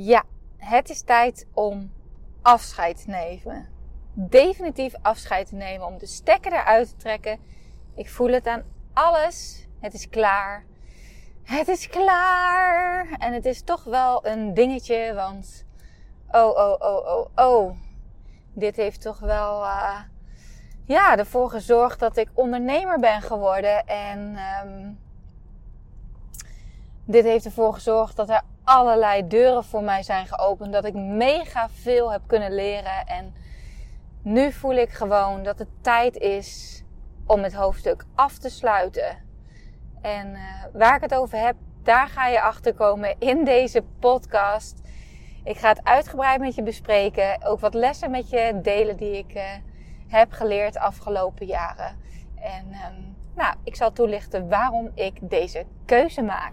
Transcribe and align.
Ja, 0.00 0.24
het 0.56 0.90
is 0.90 1.02
tijd 1.02 1.46
om 1.54 1.92
afscheid 2.42 3.02
te 3.02 3.10
nemen. 3.10 3.68
Definitief 4.12 4.94
afscheid 5.02 5.48
te 5.48 5.54
nemen, 5.54 5.86
om 5.86 5.98
de 5.98 6.06
stekker 6.06 6.52
eruit 6.52 6.88
te 6.88 6.96
trekken. 6.96 7.38
Ik 7.94 8.10
voel 8.10 8.32
het 8.32 8.46
aan 8.46 8.62
alles. 8.92 9.66
Het 9.80 9.94
is 9.94 10.08
klaar. 10.08 10.64
Het 11.42 11.68
is 11.68 11.88
klaar. 11.88 13.16
En 13.18 13.32
het 13.32 13.44
is 13.44 13.62
toch 13.62 13.84
wel 13.84 14.26
een 14.26 14.54
dingetje, 14.54 15.14
want 15.14 15.64
oh, 16.30 16.56
oh, 16.56 16.74
oh, 16.78 17.06
oh, 17.06 17.26
oh. 17.34 17.76
Dit 18.52 18.76
heeft 18.76 19.00
toch 19.00 19.18
wel 19.18 19.62
uh, 19.62 20.00
ja, 20.84 21.16
ervoor 21.16 21.50
gezorgd 21.50 21.98
dat 21.98 22.16
ik 22.16 22.28
ondernemer 22.34 22.98
ben 22.98 23.22
geworden. 23.22 23.86
En 23.86 24.38
um, 24.64 24.98
dit 27.04 27.24
heeft 27.24 27.44
ervoor 27.44 27.74
gezorgd 27.74 28.16
dat 28.16 28.28
er 28.28 28.42
allerlei 28.68 29.26
deuren 29.28 29.64
voor 29.64 29.82
mij 29.82 30.02
zijn 30.02 30.26
geopend. 30.26 30.72
Dat 30.72 30.84
ik 30.84 30.94
mega 30.94 31.68
veel 31.68 32.12
heb 32.12 32.22
kunnen 32.26 32.54
leren. 32.54 33.06
En 33.06 33.34
nu 34.22 34.52
voel 34.52 34.74
ik 34.74 34.90
gewoon 34.90 35.42
dat 35.42 35.58
het 35.58 35.68
tijd 35.80 36.16
is 36.16 36.82
om 37.26 37.42
het 37.42 37.54
hoofdstuk 37.54 38.04
af 38.14 38.38
te 38.38 38.50
sluiten. 38.50 39.16
En 40.00 40.28
uh, 40.28 40.40
waar 40.72 40.96
ik 40.96 41.02
het 41.02 41.14
over 41.14 41.38
heb, 41.38 41.56
daar 41.82 42.08
ga 42.08 42.26
je 42.26 42.40
achter 42.40 42.74
komen 42.74 43.14
in 43.18 43.44
deze 43.44 43.84
podcast. 44.00 44.80
Ik 45.44 45.56
ga 45.56 45.68
het 45.68 45.84
uitgebreid 45.84 46.40
met 46.40 46.54
je 46.54 46.62
bespreken. 46.62 47.44
Ook 47.44 47.60
wat 47.60 47.74
lessen 47.74 48.10
met 48.10 48.30
je 48.30 48.58
delen 48.62 48.96
die 48.96 49.16
ik 49.16 49.34
uh, 49.34 49.42
heb 50.08 50.32
geleerd 50.32 50.78
afgelopen 50.78 51.46
jaren. 51.46 51.96
En 52.40 52.66
um, 52.66 53.16
nou, 53.34 53.54
ik 53.64 53.76
zal 53.76 53.92
toelichten 53.92 54.48
waarom 54.48 54.90
ik 54.94 55.18
deze 55.20 55.66
keuze 55.84 56.22
maak. 56.22 56.52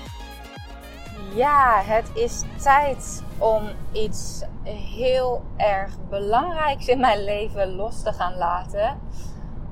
Ja, 1.33 1.81
het 1.83 2.11
is 2.13 2.43
tijd 2.61 3.23
om 3.37 3.63
iets 3.91 4.43
heel 4.63 5.41
erg 5.57 5.97
belangrijks 6.09 6.87
in 6.87 6.99
mijn 6.99 7.23
leven 7.23 7.75
los 7.75 8.03
te 8.03 8.13
gaan 8.13 8.37
laten. 8.37 8.99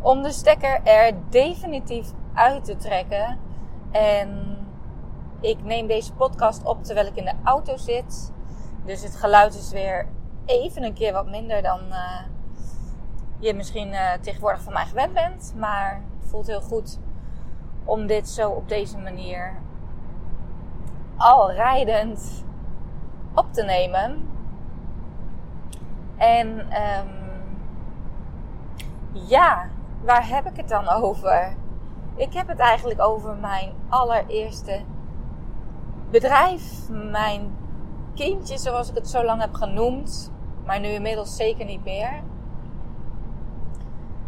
Om 0.01 0.23
de 0.23 0.31
stekker 0.31 0.81
er 0.83 1.13
definitief 1.29 2.11
uit 2.33 2.65
te 2.65 2.75
trekken. 2.75 3.39
En 3.91 4.57
ik 5.41 5.63
neem 5.63 5.87
deze 5.87 6.13
podcast 6.13 6.63
op 6.63 6.83
terwijl 6.83 7.07
ik 7.07 7.15
in 7.15 7.25
de 7.25 7.35
auto 7.43 7.77
zit. 7.77 8.31
Dus 8.85 9.03
het 9.03 9.15
geluid 9.15 9.53
is 9.53 9.71
weer 9.71 10.07
even 10.45 10.83
een 10.83 10.93
keer 10.93 11.13
wat 11.13 11.29
minder 11.29 11.61
dan 11.61 11.79
uh, 11.89 12.21
je 13.39 13.53
misschien 13.53 13.91
uh, 13.93 14.11
tegenwoordig 14.21 14.61
van 14.61 14.73
mij 14.73 14.85
gewend 14.85 15.13
bent. 15.13 15.53
Maar 15.57 16.03
het 16.19 16.29
voelt 16.29 16.47
heel 16.47 16.61
goed 16.61 16.99
om 17.85 18.07
dit 18.07 18.29
zo 18.29 18.49
op 18.49 18.69
deze 18.69 18.97
manier 18.97 19.67
al 21.19 21.51
rijdend 21.51 22.45
op 23.33 23.53
te 23.53 23.63
nemen. 23.63 24.27
En 26.17 26.47
um, 26.59 27.09
ja, 29.11 29.69
waar 30.03 30.27
heb 30.27 30.45
ik 30.45 30.55
het 30.55 30.69
dan 30.69 30.87
over? 30.87 31.55
Ik 32.15 32.33
heb 32.33 32.47
het 32.47 32.59
eigenlijk 32.59 33.01
over 33.01 33.35
mijn 33.35 33.73
allereerste 33.89 34.81
bedrijf. 36.09 36.89
Mijn 36.89 37.57
kindje, 38.15 38.57
zoals 38.57 38.89
ik 38.89 38.95
het 38.95 39.09
zo 39.09 39.23
lang 39.23 39.41
heb 39.41 39.53
genoemd. 39.53 40.31
Maar 40.65 40.79
nu 40.79 40.87
inmiddels 40.87 41.35
zeker 41.35 41.65
niet 41.65 41.83
meer. 41.83 42.21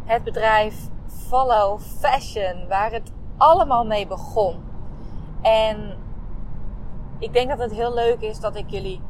Het 0.06 0.24
bedrijf 0.24 0.76
Follow 1.08 1.80
Fashion, 1.80 2.68
waar 2.68 2.92
het 2.92 3.12
allemaal 3.38 3.86
mee 3.86 4.08
begon. 4.08 4.64
En 5.42 5.98
ik 7.22 7.34
denk 7.34 7.50
dat 7.50 7.60
het 7.60 7.72
heel 7.72 7.94
leuk 7.94 8.22
is 8.22 8.40
dat 8.40 8.56
ik 8.56 8.70
jullie 8.70 9.02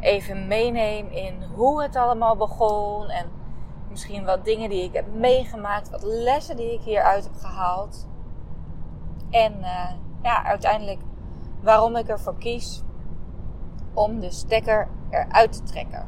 even 0.00 0.46
meeneem 0.46 1.08
in 1.08 1.42
hoe 1.54 1.82
het 1.82 1.96
allemaal 1.96 2.36
begon. 2.36 3.08
En 3.08 3.26
misschien 3.88 4.24
wat 4.24 4.44
dingen 4.44 4.70
die 4.70 4.82
ik 4.82 4.92
heb 4.92 5.14
meegemaakt, 5.14 5.90
wat 5.90 6.02
lessen 6.02 6.56
die 6.56 6.72
ik 6.72 6.80
hieruit 6.80 7.24
heb 7.24 7.34
gehaald. 7.34 8.08
En 9.30 9.58
uh, 9.58 9.90
ja, 10.22 10.44
uiteindelijk 10.44 11.00
waarom 11.60 11.96
ik 11.96 12.08
ervoor 12.08 12.38
kies 12.38 12.82
om 13.94 14.20
de 14.20 14.30
stekker 14.30 14.88
eruit 15.10 15.52
te 15.52 15.62
trekken. 15.62 16.06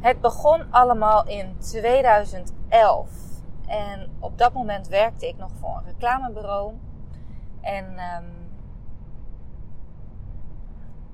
Het 0.00 0.20
begon 0.20 0.72
allemaal 0.72 1.26
in 1.26 1.56
2011. 1.58 3.10
En 3.66 4.10
op 4.20 4.38
dat 4.38 4.52
moment 4.52 4.88
werkte 4.88 5.28
ik 5.28 5.36
nog 5.36 5.50
voor 5.60 5.76
een 5.76 5.84
reclamebureau. 5.84 6.74
En 7.66 7.84
um, 7.84 8.46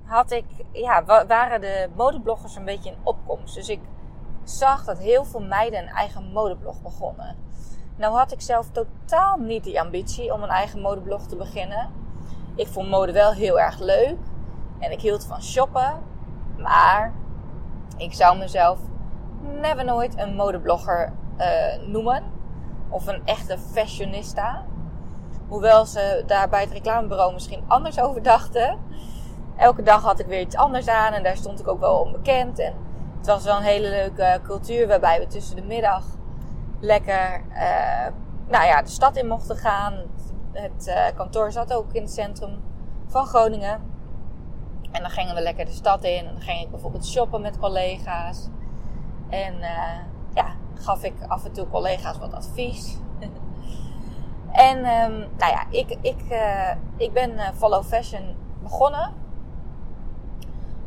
had 0.05 0.31
ik, 0.31 0.45
ja, 0.73 1.05
waren 1.27 1.61
de 1.61 1.89
modebloggers 1.97 2.57
een 2.57 2.65
beetje 2.65 2.91
in 2.91 2.97
opkomst. 3.03 3.55
Dus 3.55 3.69
ik 3.69 3.81
zag 4.45 4.85
dat 4.85 4.99
heel 4.99 5.25
veel 5.25 5.43
meiden 5.43 5.83
een 5.83 5.89
eigen 5.89 6.33
modeblog 6.33 6.83
begonnen. 6.83 7.37
Nou 7.97 8.15
had 8.15 8.33
ik 8.33 8.41
zelf 8.41 8.71
totaal 8.71 9.37
niet 9.37 9.65
die 9.65 9.81
ambitie 9.81 10.33
om 10.33 10.43
een 10.43 10.49
eigen 10.49 10.81
modeblog 10.81 11.27
te 11.27 11.37
beginnen. 11.37 11.91
Ik 12.55 12.67
vond 12.67 12.89
mode 12.89 13.13
wel 13.13 13.33
heel 13.33 13.61
erg 13.61 13.79
leuk. 13.79 14.19
En 14.79 14.93
ik 14.93 15.01
hield 15.01 15.27
van 15.27 15.43
shoppen. 15.43 16.03
Maar 16.59 17.13
ik 17.97 18.13
zou 18.13 18.39
mezelf 18.39 18.79
never 19.61 19.85
nooit 19.85 20.19
een 20.19 20.35
modeblogger 20.35 21.13
uh, 21.39 21.87
noemen. 21.87 22.23
Of 22.89 23.07
een 23.07 23.23
echte 23.25 23.59
fashionista. 23.59 24.65
Hoewel 25.53 25.87
ze 25.87 26.23
daar 26.27 26.49
bij 26.49 26.61
het 26.61 26.71
reclamebureau 26.71 27.33
misschien 27.33 27.65
anders 27.67 28.01
over 28.01 28.23
dachten. 28.23 28.79
Elke 29.57 29.83
dag 29.83 30.03
had 30.03 30.19
ik 30.19 30.27
weer 30.27 30.41
iets 30.41 30.57
anders 30.57 30.89
aan 30.89 31.13
en 31.13 31.23
daar 31.23 31.37
stond 31.37 31.61
ik 31.61 31.69
ook 31.69 31.81
wel 31.81 32.01
onbekend. 32.01 32.59
En 32.59 32.75
het 33.19 33.27
was 33.27 33.45
wel 33.45 33.57
een 33.57 33.63
hele 33.63 33.89
leuke 33.89 34.41
cultuur 34.43 34.89
waarbij 34.89 35.19
we 35.19 35.27
tussen 35.27 35.57
de 35.57 35.63
middag 35.63 36.05
lekker 36.81 37.43
uh, 37.51 38.07
nou 38.49 38.65
ja, 38.65 38.83
de 38.83 38.91
stad 38.91 39.17
in 39.17 39.27
mochten 39.27 39.57
gaan. 39.57 39.95
Het 40.53 40.87
uh, 40.87 41.17
kantoor 41.17 41.53
zat 41.53 41.73
ook 41.73 41.93
in 41.93 42.03
het 42.03 42.13
centrum 42.13 42.63
van 43.07 43.27
Groningen. 43.27 43.81
En 44.93 45.01
dan 45.01 45.11
gingen 45.11 45.35
we 45.35 45.41
lekker 45.41 45.65
de 45.65 45.73
stad 45.73 46.05
in 46.05 46.27
en 46.27 46.33
dan 46.33 46.43
ging 46.43 46.61
ik 46.61 46.71
bijvoorbeeld 46.71 47.07
shoppen 47.07 47.41
met 47.41 47.59
collega's. 47.59 48.49
En 49.29 49.55
uh, 49.55 49.99
ja, 50.35 50.47
gaf 50.75 51.03
ik 51.05 51.15
af 51.29 51.45
en 51.45 51.53
toe 51.53 51.69
collega's 51.69 52.19
wat 52.19 52.35
advies. 52.35 52.97
En 54.53 54.77
um, 54.77 55.19
nou 55.39 55.53
ja, 55.53 55.65
ik, 55.71 55.97
ik, 56.01 56.23
uh, 56.31 56.71
ik 56.97 57.13
ben 57.13 57.31
uh, 57.31 57.49
Follow 57.57 57.85
Fashion 57.85 58.37
begonnen. 58.63 59.13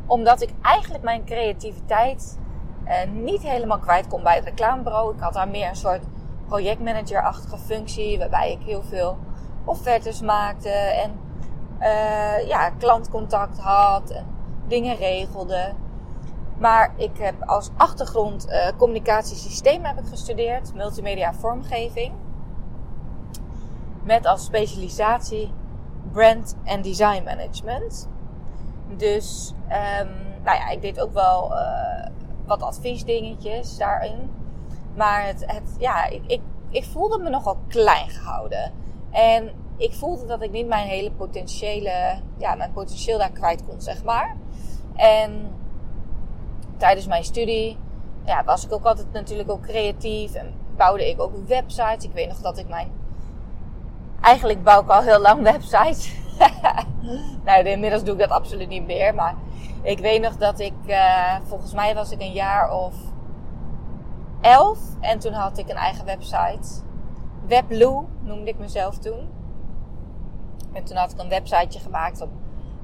Omdat 0.06 0.40
ik 0.42 0.50
eigenlijk 0.62 1.04
mijn 1.04 1.24
creativiteit 1.24 2.38
uh, 2.84 2.92
niet 3.12 3.42
helemaal 3.42 3.78
kwijt 3.78 4.08
kon 4.08 4.22
bij 4.22 4.34
het 4.34 4.44
reclamebureau. 4.44 5.14
Ik 5.14 5.20
had 5.20 5.32
daar 5.32 5.48
meer 5.48 5.68
een 5.68 5.76
soort 5.76 6.02
projectmanager-achtige 6.46 7.58
functie. 7.58 8.18
Waarbij 8.18 8.52
ik 8.52 8.62
heel 8.62 8.82
veel 8.82 9.18
offertes 9.64 10.20
maakte. 10.20 10.68
En 10.70 11.20
ja, 12.46 12.70
klantcontact 12.70 13.58
had. 13.58 14.10
En 14.10 14.26
dingen 14.66 14.96
regelde. 14.96 15.72
Maar 16.58 16.92
ik 16.96 17.18
heb 17.18 17.34
als 17.42 17.70
achtergrond 17.76 18.46
communicatiesysteem 18.76 19.84
heb 19.84 19.98
ik 19.98 20.06
gestudeerd. 20.06 20.74
Multimedia 20.74 21.34
vormgeving 21.34 22.12
met 24.06 24.26
als 24.26 24.44
specialisatie 24.44 25.52
brand 26.12 26.56
en 26.64 26.82
design 26.82 27.22
management. 27.24 28.08
Dus 28.96 29.54
um, 29.62 30.10
nou 30.44 30.58
ja, 30.58 30.68
ik 30.68 30.80
deed 30.80 31.00
ook 31.00 31.12
wel 31.12 31.52
uh, 31.52 32.06
wat 32.46 32.62
adviesdingetjes 32.62 33.76
daarin. 33.76 34.30
Maar 34.94 35.26
het, 35.26 35.44
het, 35.46 35.76
ja, 35.78 36.04
ik, 36.04 36.22
ik, 36.26 36.40
ik 36.70 36.84
voelde 36.84 37.18
me 37.18 37.30
nogal 37.30 37.58
klein 37.68 38.08
gehouden. 38.08 38.72
En 39.10 39.50
ik 39.76 39.94
voelde 39.94 40.26
dat 40.26 40.42
ik 40.42 40.50
niet 40.50 40.66
mijn 40.66 40.86
hele 40.86 41.12
potentiële, 41.12 42.20
ja, 42.38 42.54
mijn 42.54 42.72
potentieel 42.72 43.18
daar 43.18 43.32
kwijt 43.32 43.64
kon, 43.66 43.80
zeg 43.80 44.04
maar. 44.04 44.36
En 44.94 45.52
tijdens 46.76 47.06
mijn 47.06 47.24
studie 47.24 47.78
ja, 48.24 48.44
was 48.44 48.64
ik 48.64 48.72
ook 48.72 48.84
altijd 48.84 49.12
natuurlijk 49.12 49.50
ook 49.50 49.62
creatief 49.62 50.34
en 50.34 50.54
bouwde 50.76 51.08
ik 51.08 51.20
ook 51.20 51.46
websites. 51.46 52.04
Ik 52.04 52.12
weet 52.12 52.28
nog 52.28 52.40
dat 52.40 52.58
ik 52.58 52.68
mijn 52.68 52.90
Eigenlijk 54.26 54.62
bouw 54.62 54.82
ik 54.82 54.88
al 54.88 55.02
heel 55.02 55.20
lang 55.20 55.42
websites. 55.42 56.14
nou, 57.44 57.64
inmiddels 57.64 58.04
doe 58.04 58.14
ik 58.14 58.20
dat 58.20 58.30
absoluut 58.30 58.68
niet 58.68 58.86
meer. 58.86 59.14
Maar 59.14 59.34
ik 59.82 59.98
weet 59.98 60.22
nog 60.22 60.36
dat 60.36 60.60
ik, 60.60 60.74
uh, 60.86 61.36
volgens 61.44 61.74
mij 61.74 61.94
was 61.94 62.10
ik 62.10 62.20
een 62.20 62.32
jaar 62.32 62.70
of 62.70 62.94
elf. 64.40 64.78
En 65.00 65.18
toen 65.18 65.32
had 65.32 65.58
ik 65.58 65.68
een 65.68 65.76
eigen 65.76 66.04
website. 66.04 66.82
Webloo 67.46 68.08
noemde 68.20 68.50
ik 68.50 68.58
mezelf 68.58 68.98
toen. 68.98 69.28
En 70.72 70.84
toen 70.84 70.96
had 70.96 71.12
ik 71.12 71.18
een 71.18 71.28
websiteje 71.28 71.80
gemaakt 71.80 72.20
op 72.20 72.30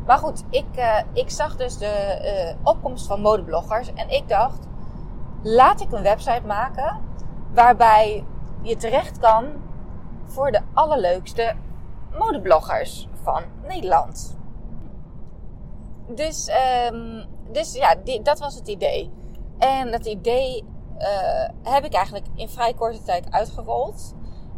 Maar 0.07 0.19
goed, 0.19 0.45
ik, 0.51 0.65
uh, 0.77 0.99
ik 1.13 1.31
zag 1.31 1.57
dus 1.57 1.79
de 1.79 2.55
uh, 2.55 2.67
opkomst 2.67 3.07
van 3.07 3.21
modebloggers. 3.21 3.93
En 3.95 4.09
ik 4.09 4.29
dacht, 4.29 4.59
laat 5.43 5.81
ik 5.81 5.93
een 5.93 6.03
website 6.03 6.47
maken 6.47 7.01
waarbij 7.53 8.25
je 8.63 8.77
terecht 8.77 9.19
kan 9.19 9.47
voor 10.25 10.51
de 10.51 10.61
allerleukste 10.75 11.55
modebloggers 12.19 13.09
van 13.23 13.43
Nederland. 13.69 14.39
Dus, 16.09 16.51
um, 16.91 17.25
dus 17.53 17.75
ja, 17.75 17.95
die, 18.05 18.23
dat 18.23 18.39
was 18.39 18.55
het 18.55 18.69
idee. 18.69 19.13
En 19.59 19.91
dat 19.91 20.07
idee 20.07 20.65
heb 21.63 21.85
ik 21.85 21.95
eigenlijk 21.95 22.27
in 22.35 22.49
vrij 22.49 22.75
korte 22.75 23.03
tijd 23.03 23.31
uitgerold. 23.31 24.15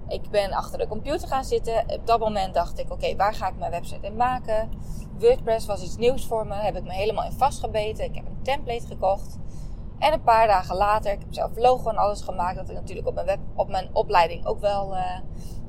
Ik 0.09 0.31
ben 0.31 0.53
achter 0.53 0.79
de 0.79 0.87
computer 0.87 1.29
gaan 1.29 1.45
zitten. 1.45 1.85
Op 1.87 2.07
dat 2.07 2.19
moment 2.19 2.55
dacht 2.55 2.79
ik, 2.79 2.93
oké, 2.93 3.17
waar 3.17 3.35
ga 3.35 3.49
ik 3.49 3.59
mijn 3.59 3.71
website 3.71 4.07
in 4.07 4.17
maken? 4.17 4.71
WordPress 5.19 5.67
was 5.67 5.83
iets 5.83 5.97
nieuws 5.97 6.27
voor 6.27 6.47
me. 6.47 6.55
Heb 6.55 6.77
ik 6.77 6.85
me 6.85 6.93
helemaal 6.93 7.25
in 7.25 7.33
vastgebeten. 7.33 8.05
Ik 8.05 8.15
heb 8.15 8.27
een 8.27 8.43
template 8.43 8.87
gekocht. 8.87 9.39
En 9.99 10.13
een 10.13 10.23
paar 10.23 10.47
dagen 10.47 10.77
later, 10.77 11.13
ik 11.13 11.21
heb 11.21 11.35
zelf 11.35 11.57
logo 11.57 11.91
en 11.91 11.97
alles 11.97 12.21
gemaakt. 12.21 12.57
Dat 12.57 12.69
ik 12.69 12.75
natuurlijk 12.75 13.07
op 13.07 13.15
mijn, 13.15 13.27
web, 13.27 13.39
op 13.55 13.69
mijn 13.69 13.89
opleiding 13.93 14.47
ook 14.47 14.61
wel 14.61 14.95
uh, 14.95 15.19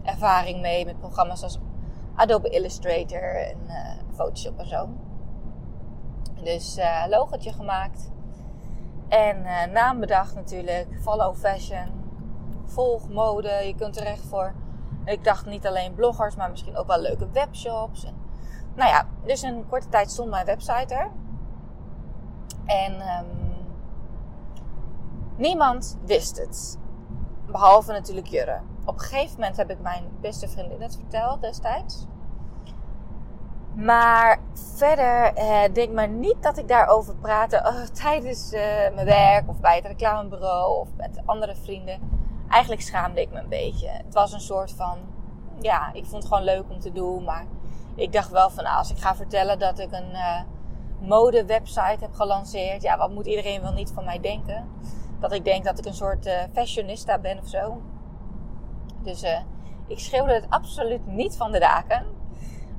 ervaring 0.03 0.61
mee 0.61 0.85
met 0.85 0.99
programma's 0.99 1.43
als 1.43 1.59
Adobe 2.15 2.49
Illustrator 2.49 3.35
en 3.35 3.57
uh, 3.67 3.75
Photoshop 4.15 4.59
en 4.59 4.67
zo. 4.67 4.89
Dus 6.43 6.77
uh, 6.77 7.03
logotje 7.09 7.53
gemaakt. 7.53 8.11
En 9.07 9.37
uh, 9.37 9.65
naam 9.65 9.99
bedacht 9.99 10.35
natuurlijk. 10.35 10.87
Follow 11.01 11.35
fashion. 11.35 11.96
Volg 12.67 13.09
mode. 13.09 13.49
Je 13.49 13.75
kunt 13.75 13.93
terecht 13.93 14.25
voor. 14.25 14.53
Ik 15.05 15.23
dacht 15.23 15.45
niet 15.45 15.67
alleen 15.67 15.93
bloggers, 15.93 16.35
maar 16.35 16.49
misschien 16.49 16.77
ook 16.77 16.87
wel 16.87 16.99
leuke 16.99 17.29
webshops. 17.31 18.05
En, 18.05 18.13
nou 18.75 18.89
ja, 18.89 19.07
dus 19.25 19.41
een 19.41 19.67
korte 19.69 19.89
tijd 19.89 20.11
stond 20.11 20.29
mijn 20.29 20.45
website 20.45 20.93
er. 20.93 21.09
En 22.65 22.93
um, 22.93 23.65
niemand 25.35 25.97
wist 26.05 26.37
het. 26.37 26.77
Behalve 27.45 27.91
natuurlijk 27.91 28.27
Jurre. 28.27 28.59
Op 28.85 28.93
een 28.93 28.99
gegeven 28.99 29.39
moment 29.39 29.57
heb 29.57 29.69
ik 29.69 29.79
mijn 29.79 30.03
beste 30.21 30.47
vriendin 30.47 30.81
het 30.81 30.95
verteld 30.95 31.41
destijds. 31.41 32.07
Maar 33.73 34.39
verder 34.53 35.33
eh, 35.33 35.73
denk 35.73 35.93
maar 35.93 36.07
niet 36.07 36.43
dat 36.43 36.57
ik 36.57 36.67
daarover 36.67 37.15
praatte 37.15 37.57
oh, 37.57 37.81
tijdens 38.03 38.53
uh, 38.53 38.59
mijn 38.95 39.05
werk 39.05 39.49
of 39.49 39.59
bij 39.59 39.75
het 39.75 39.85
reclamebureau 39.85 40.79
of 40.79 40.87
met 40.97 41.21
andere 41.25 41.55
vrienden. 41.55 41.99
Eigenlijk 42.49 42.81
schaamde 42.81 43.21
ik 43.21 43.31
me 43.31 43.39
een 43.39 43.49
beetje. 43.49 43.89
Het 43.89 44.13
was 44.13 44.33
een 44.33 44.39
soort 44.41 44.71
van, 44.71 44.97
ja, 45.61 45.93
ik 45.93 46.05
vond 46.05 46.23
het 46.23 46.31
gewoon 46.31 46.43
leuk 46.43 46.63
om 46.69 46.79
te 46.79 46.91
doen. 46.91 47.23
Maar 47.23 47.45
ik 47.95 48.11
dacht 48.11 48.29
wel 48.29 48.49
van, 48.49 48.65
als 48.65 48.91
ik 48.91 48.97
ga 48.97 49.15
vertellen 49.15 49.59
dat 49.59 49.79
ik 49.79 49.91
een 49.91 50.11
uh, 50.11 50.41
mode-website 50.99 51.97
heb 51.99 52.13
gelanceerd. 52.13 52.81
Ja, 52.81 52.97
wat 52.97 53.11
moet 53.11 53.25
iedereen 53.25 53.61
wel 53.61 53.73
niet 53.73 53.91
van 53.91 54.05
mij 54.05 54.19
denken? 54.19 54.67
Dat 55.19 55.31
ik 55.31 55.43
denk 55.45 55.63
dat 55.65 55.79
ik 55.79 55.85
een 55.85 55.93
soort 55.93 56.25
uh, 56.25 56.33
fashionista 56.53 57.17
ben 57.17 57.39
of 57.39 57.47
zo. 57.47 57.81
Dus 59.03 59.23
ik 59.87 59.99
schreeuwde 59.99 60.33
het 60.33 60.49
absoluut 60.49 61.05
niet 61.07 61.37
van 61.37 61.51
de 61.51 61.59
daken. 61.59 62.05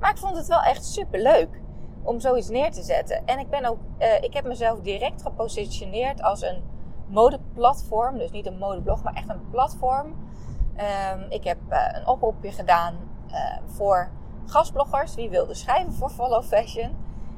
Maar 0.00 0.10
ik 0.10 0.18
vond 0.18 0.36
het 0.36 0.46
wel 0.46 0.62
echt 0.62 0.84
super 0.84 1.22
leuk 1.22 1.60
om 2.02 2.20
zoiets 2.20 2.48
neer 2.48 2.70
te 2.70 2.82
zetten. 2.82 3.26
En 3.26 3.38
ik 3.38 3.50
ben 3.50 3.64
ook, 3.64 3.78
ik 4.20 4.34
heb 4.34 4.44
mezelf 4.44 4.80
direct 4.80 5.22
gepositioneerd 5.22 6.22
als 6.22 6.42
een 6.42 6.62
modeplatform. 7.08 8.18
Dus 8.18 8.30
niet 8.30 8.46
een 8.46 8.58
modeblog, 8.58 9.02
maar 9.02 9.14
echt 9.14 9.28
een 9.28 9.50
platform. 9.50 10.06
Um, 10.06 11.26
ik 11.28 11.44
heb 11.44 11.58
uh, 11.70 11.78
een 11.92 12.06
oproepje 12.06 12.52
gedaan 12.52 12.94
uh, 13.28 13.34
voor 13.64 14.10
gastbloggers. 14.46 15.14
Wie 15.14 15.30
wilde 15.30 15.54
schrijven 15.54 15.92
voor 15.92 16.10
Follow 16.10 16.42
Fashion. 16.42 16.96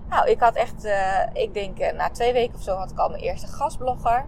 Nou, 0.08 0.28
ik 0.28 0.40
had 0.40 0.54
echt, 0.54 0.88
ik 1.32 1.54
denk 1.54 1.92
na 1.94 2.10
twee 2.10 2.32
weken 2.32 2.54
of 2.54 2.62
zo 2.62 2.76
had 2.76 2.90
ik 2.90 2.98
al 2.98 3.08
mijn 3.08 3.22
eerste 3.22 3.46
gastblogger. 3.46 4.26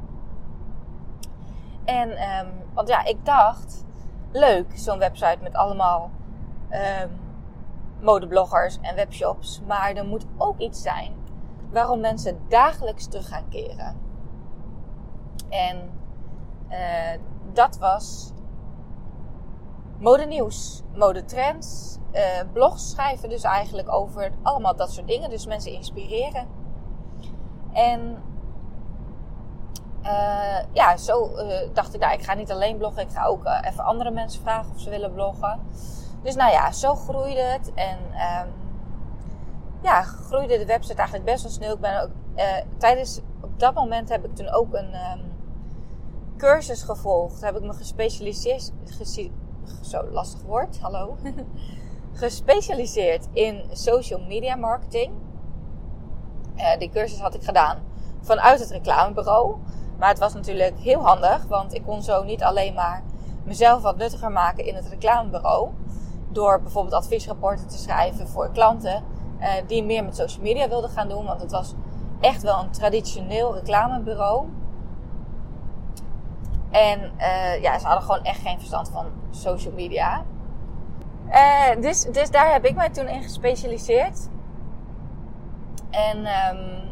En, 1.85 2.11
um, 2.11 2.49
want 2.75 2.89
ja, 2.89 3.05
ik 3.05 3.25
dacht, 3.25 3.85
leuk, 4.33 4.67
zo'n 4.75 4.99
website 4.99 5.39
met 5.43 5.55
allemaal 5.55 6.11
um, 7.03 7.21
modebloggers 8.01 8.79
en 8.81 8.95
webshops. 8.95 9.63
Maar 9.67 9.93
er 9.93 10.05
moet 10.05 10.27
ook 10.37 10.59
iets 10.59 10.83
zijn 10.83 11.13
waarom 11.71 12.01
mensen 12.01 12.39
dagelijks 12.49 13.07
terug 13.07 13.29
gaan 13.29 13.49
keren. 13.49 13.97
En 15.53 15.91
uh, 16.71 17.21
dat 17.53 17.79
was 17.79 18.33
modenieuws, 19.99 20.83
modetrends, 20.95 21.99
uh, 22.13 22.21
blogs 22.53 22.91
schrijven 22.91 23.29
dus 23.29 23.43
eigenlijk 23.43 23.93
over 23.93 24.33
allemaal 24.43 24.77
dat 24.77 24.93
soort 24.93 25.07
dingen. 25.07 25.31
Dus 25.31 25.47
mensen 25.47 25.73
inspireren. 25.73 26.47
En 27.73 28.23
uh, 30.03 30.59
ja, 30.73 30.97
zo 30.97 31.31
dacht 31.73 31.95
ik, 31.95 32.01
nou, 32.01 32.13
ik 32.13 32.23
ga 32.23 32.35
niet 32.35 32.53
alleen 32.53 32.77
bloggen. 32.77 33.03
Ik 33.03 33.11
ga 33.11 33.27
ook 33.27 33.45
even 33.45 33.85
andere 33.85 34.11
mensen 34.11 34.43
vragen 34.43 34.73
of 34.75 34.81
ze 34.81 34.91
willen 34.91 35.13
bloggen. 35.13 35.61
Dus 36.23 36.35
nou 36.35 36.53
ja, 36.53 36.73
zo 36.73 36.95
groeide 36.95 37.41
het. 37.41 37.75
En 37.75 37.99
um, 37.99 38.53
ja, 39.83 40.03
groeide 40.03 40.59
de 40.59 40.67
website 40.67 40.97
eigenlijk 40.97 41.25
best 41.25 41.43
wel 41.43 41.53
snel. 41.53 41.73
Ik 41.75 41.81
ben 41.81 42.03
ook 42.03 42.11
tijdens, 42.79 43.21
op 43.41 43.59
dat 43.61 43.75
moment 43.75 44.09
heb 44.09 44.25
ik 44.25 44.35
toen 44.35 44.49
ook 44.49 44.75
een 44.75 44.95
um, 44.95 45.32
cursus 46.43 46.83
gevolgd. 46.83 47.41
Heb 47.41 47.57
ik 47.57 47.63
me 47.63 47.73
gespecialiseerd, 47.73 48.73
zo 49.81 50.03
lastig 50.11 50.43
woord, 50.43 50.79
hallo. 50.81 51.17
gespecialiseerd 52.23 53.29
in 53.33 53.65
social 53.73 54.21
media 54.21 54.57
marketing. 54.57 55.13
Uh, 56.57 56.79
die 56.79 56.91
cursus 56.91 57.21
had 57.21 57.35
ik 57.35 57.43
gedaan 57.43 57.79
vanuit 58.21 58.61
het 58.61 58.71
reclamebureau. 58.71 59.57
Maar 59.99 60.09
het 60.09 60.19
was 60.19 60.35
natuurlijk 60.35 60.79
heel 60.79 61.01
handig, 61.01 61.45
want 61.45 61.75
ik 61.75 61.83
kon 61.83 62.03
zo 62.03 62.23
niet 62.23 62.43
alleen 62.43 62.75
maar 62.75 63.03
mezelf 63.45 63.83
wat 63.83 63.97
nuttiger 63.97 64.31
maken 64.31 64.67
in 64.67 64.75
het 64.75 64.89
reclamebureau 64.89 65.71
door 66.29 66.63
bijvoorbeeld 66.63 66.95
adviesrapporten 66.95 67.69
te 67.69 67.79
schrijven 67.79 68.29
voor 68.29 68.51
klanten 68.53 69.05
uh, 69.41 69.49
die 69.67 69.85
meer 69.85 70.05
met 70.05 70.17
social 70.17 70.43
media 70.43 70.69
wilden 70.69 70.91
gaan 70.91 71.09
doen. 71.09 71.25
Want 71.25 71.41
het 71.41 71.51
was 71.51 71.75
echt 72.21 72.43
wel 72.43 72.59
een 72.59 72.71
traditioneel 72.71 73.55
reclamebureau. 73.55 74.47
En 76.73 77.13
uh, 77.19 77.61
ja, 77.61 77.79
ze 77.79 77.87
hadden 77.87 78.05
gewoon 78.05 78.23
echt 78.23 78.41
geen 78.41 78.59
verstand 78.59 78.91
van 78.91 79.07
social 79.31 79.73
media. 79.73 80.25
Uh, 81.29 81.81
dus, 81.81 82.03
dus 82.03 82.31
daar 82.31 82.53
heb 82.53 82.65
ik 82.65 82.75
mij 82.75 82.91
toen 82.91 83.09
in 83.09 83.23
gespecialiseerd. 83.23 84.29
En 85.91 86.19
um, 86.19 86.91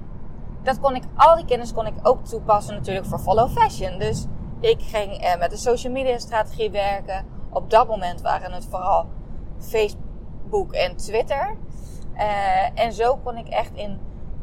dat 0.63 0.81
kon 0.81 0.95
ik, 0.95 1.03
al 1.17 1.37
die 1.37 1.45
kennis 1.45 1.73
kon 1.73 1.87
ik 1.87 1.95
ook 2.03 2.25
toepassen 2.25 2.75
natuurlijk 2.75 3.07
voor 3.07 3.19
Follow 3.19 3.51
Fashion. 3.51 3.99
Dus 3.99 4.27
ik 4.61 4.83
ging 4.83 5.37
met 5.39 5.53
een 5.53 5.59
social 5.59 5.93
media 5.93 6.19
strategie 6.19 6.71
werken. 6.71 7.27
Op 7.51 7.71
dat 7.71 7.89
moment 7.89 8.21
waren 8.21 8.53
het 8.53 8.67
vooral 8.71 9.07
Facebook 9.59 10.73
en 10.73 10.97
Twitter. 10.97 11.57
En 12.75 12.93
zo 12.93 13.17
kon 13.17 13.37
ik 13.37 13.49
echt 13.49 13.75
in 13.75 14.01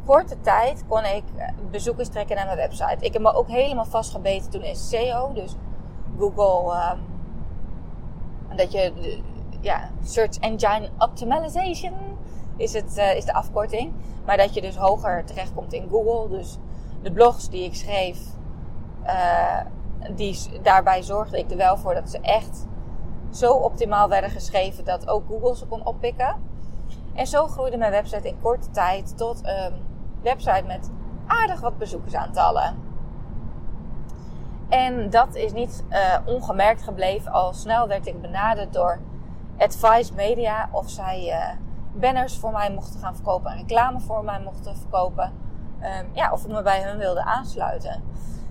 korte 0.07 0.41
tijd 0.41 0.83
kon 0.87 1.03
ik 1.03 1.23
bezoekers 1.71 2.09
trekken 2.09 2.35
naar 2.35 2.45
mijn 2.45 2.57
website. 2.57 2.97
Ik 2.99 3.13
heb 3.13 3.21
me 3.21 3.33
ook 3.33 3.47
helemaal 3.47 3.85
vastgebeten 3.85 4.49
toen 4.49 4.63
in 4.63 4.75
SEO. 4.75 5.33
Dus 5.33 5.55
Google, 6.17 6.91
um, 6.91 6.99
dat 8.57 8.71
je, 8.71 8.93
ja, 9.61 9.89
Search 10.03 10.37
Engine 10.37 10.89
Optimization 10.97 11.93
is, 12.57 12.73
het, 12.73 12.97
uh, 12.97 13.15
is 13.15 13.25
de 13.25 13.33
afkorting. 13.33 13.93
Maar 14.25 14.37
dat 14.37 14.53
je 14.53 14.61
dus 14.61 14.75
hoger 14.75 15.25
terechtkomt 15.25 15.73
in 15.73 15.87
Google. 15.89 16.37
Dus 16.37 16.57
de 17.01 17.11
blogs 17.11 17.49
die 17.49 17.63
ik 17.63 17.75
schreef, 17.75 18.19
uh, 19.05 19.61
die, 20.15 20.37
daarbij 20.61 21.01
zorgde 21.01 21.37
ik 21.37 21.51
er 21.51 21.57
wel 21.57 21.77
voor 21.77 21.93
dat 21.93 22.09
ze 22.09 22.19
echt 22.19 22.65
zo 23.31 23.53
optimaal 23.53 24.09
werden 24.09 24.29
geschreven 24.29 24.85
dat 24.85 25.07
ook 25.07 25.23
Google 25.27 25.55
ze 25.55 25.65
kon 25.65 25.85
oppikken. 25.85 26.35
En 27.13 27.27
zo 27.27 27.47
groeide 27.47 27.77
mijn 27.77 27.91
website 27.91 28.27
in 28.27 28.41
korte 28.41 28.69
tijd 28.71 29.17
tot 29.17 29.39
een 29.43 29.73
website 30.21 30.63
met 30.67 30.91
aardig 31.27 31.59
wat 31.59 31.77
bezoekersaantallen. 31.77 32.85
En 34.69 35.09
dat 35.09 35.35
is 35.35 35.53
niet 35.53 35.83
uh, 35.89 36.17
ongemerkt 36.25 36.83
gebleven. 36.83 37.31
Al 37.31 37.53
snel 37.53 37.87
werd 37.87 38.07
ik 38.07 38.21
benaderd 38.21 38.73
door 38.73 38.99
Advice 39.57 40.13
Media 40.13 40.69
of 40.71 40.89
zij 40.89 41.27
uh, 41.27 41.59
banners 41.99 42.37
voor 42.37 42.51
mij 42.51 42.71
mochten 42.71 42.99
gaan 42.99 43.15
verkopen 43.15 43.51
en 43.51 43.57
reclame 43.57 43.99
voor 43.99 44.23
mij 44.23 44.39
mochten 44.39 44.77
verkopen. 44.77 45.31
Ehm, 45.79 46.05
ja, 46.13 46.31
of 46.31 46.45
ik 46.45 46.51
me 46.51 46.61
bij 46.61 46.83
hun 46.83 46.97
wilde 46.97 47.23
aansluiten. 47.23 48.03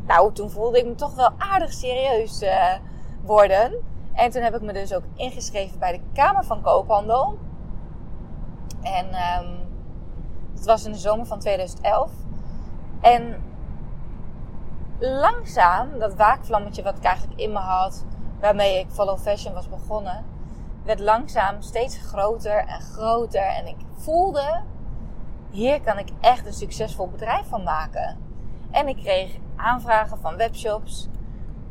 Nou, 0.07 0.33
toen 0.33 0.51
voelde 0.51 0.79
ik 0.79 0.87
me 0.87 0.95
toch 0.95 1.15
wel 1.15 1.31
aardig 1.39 1.73
serieus 1.73 2.43
uh, 2.43 2.75
worden. 3.23 3.73
En 4.13 4.31
toen 4.31 4.43
heb 4.43 4.55
ik 4.55 4.63
me 4.63 4.73
dus 4.73 4.95
ook 4.95 5.03
ingeschreven 5.15 5.79
bij 5.79 5.93
de 5.93 6.01
Kamer 6.13 6.45
van 6.45 6.63
Koophandel. 6.63 7.39
En 8.83 9.07
um, 9.07 9.66
het 10.57 10.65
was 10.65 10.85
in 10.85 10.93
de 10.93 10.99
zomer 10.99 11.27
van 11.27 11.39
2011. 11.39 12.11
En 13.01 13.43
langzaam, 14.99 15.99
dat 15.99 16.15
waakvlammetje 16.15 16.83
wat 16.83 16.97
ik 16.97 17.05
eigenlijk 17.05 17.41
in 17.41 17.53
me 17.53 17.59
had, 17.59 18.05
waarmee 18.41 18.79
ik 18.79 18.91
Follow 18.91 19.19
Fashion 19.19 19.55
was 19.55 19.69
begonnen, 19.69 20.25
werd 20.85 21.01
langzaam 21.01 21.63
steeds 21.63 21.97
groter 21.97 22.57
en 22.57 22.81
groter. 22.81 23.47
En 23.47 23.67
ik 23.67 23.77
voelde, 23.97 24.63
hier 25.51 25.81
kan 25.81 25.99
ik 25.99 26.09
echt 26.21 26.47
een 26.47 26.53
succesvol 26.53 27.09
bedrijf 27.09 27.49
van 27.49 27.63
maken. 27.63 28.19
En 28.71 28.89
ik 28.89 28.97
kreeg 28.97 29.37
aanvragen 29.57 30.19
van 30.19 30.37
webshops. 30.37 31.09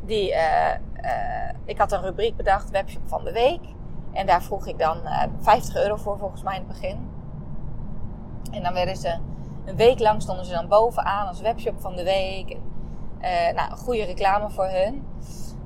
Die, 0.04 0.30
uh, 0.30 0.74
uh, 1.04 1.50
ik 1.64 1.78
had 1.78 1.92
een 1.92 2.02
rubriek 2.02 2.36
bedacht, 2.36 2.70
webshop 2.70 3.08
van 3.08 3.24
de 3.24 3.32
week. 3.32 3.60
En 4.12 4.26
daar 4.26 4.42
vroeg 4.42 4.66
ik 4.66 4.78
dan 4.78 4.98
uh, 5.04 5.22
eh, 5.22 5.30
50 5.40 5.76
euro 5.76 5.96
voor, 5.96 6.18
volgens 6.18 6.42
mij 6.42 6.54
in 6.54 6.64
het 6.68 6.80
begin. 6.80 7.15
En 8.50 8.62
dan 8.62 8.72
werden 8.72 8.96
ze 8.96 9.18
een 9.64 9.76
week 9.76 9.98
lang 9.98 10.22
stonden 10.22 10.44
ze 10.44 10.52
dan 10.52 10.68
bovenaan 10.68 11.26
als 11.26 11.40
webshop 11.40 11.80
van 11.80 11.96
de 11.96 12.04
week. 12.04 12.56
Uh, 13.20 13.54
nou, 13.54 13.76
goede 13.76 14.04
reclame 14.04 14.50
voor 14.50 14.68
hun. 14.68 15.06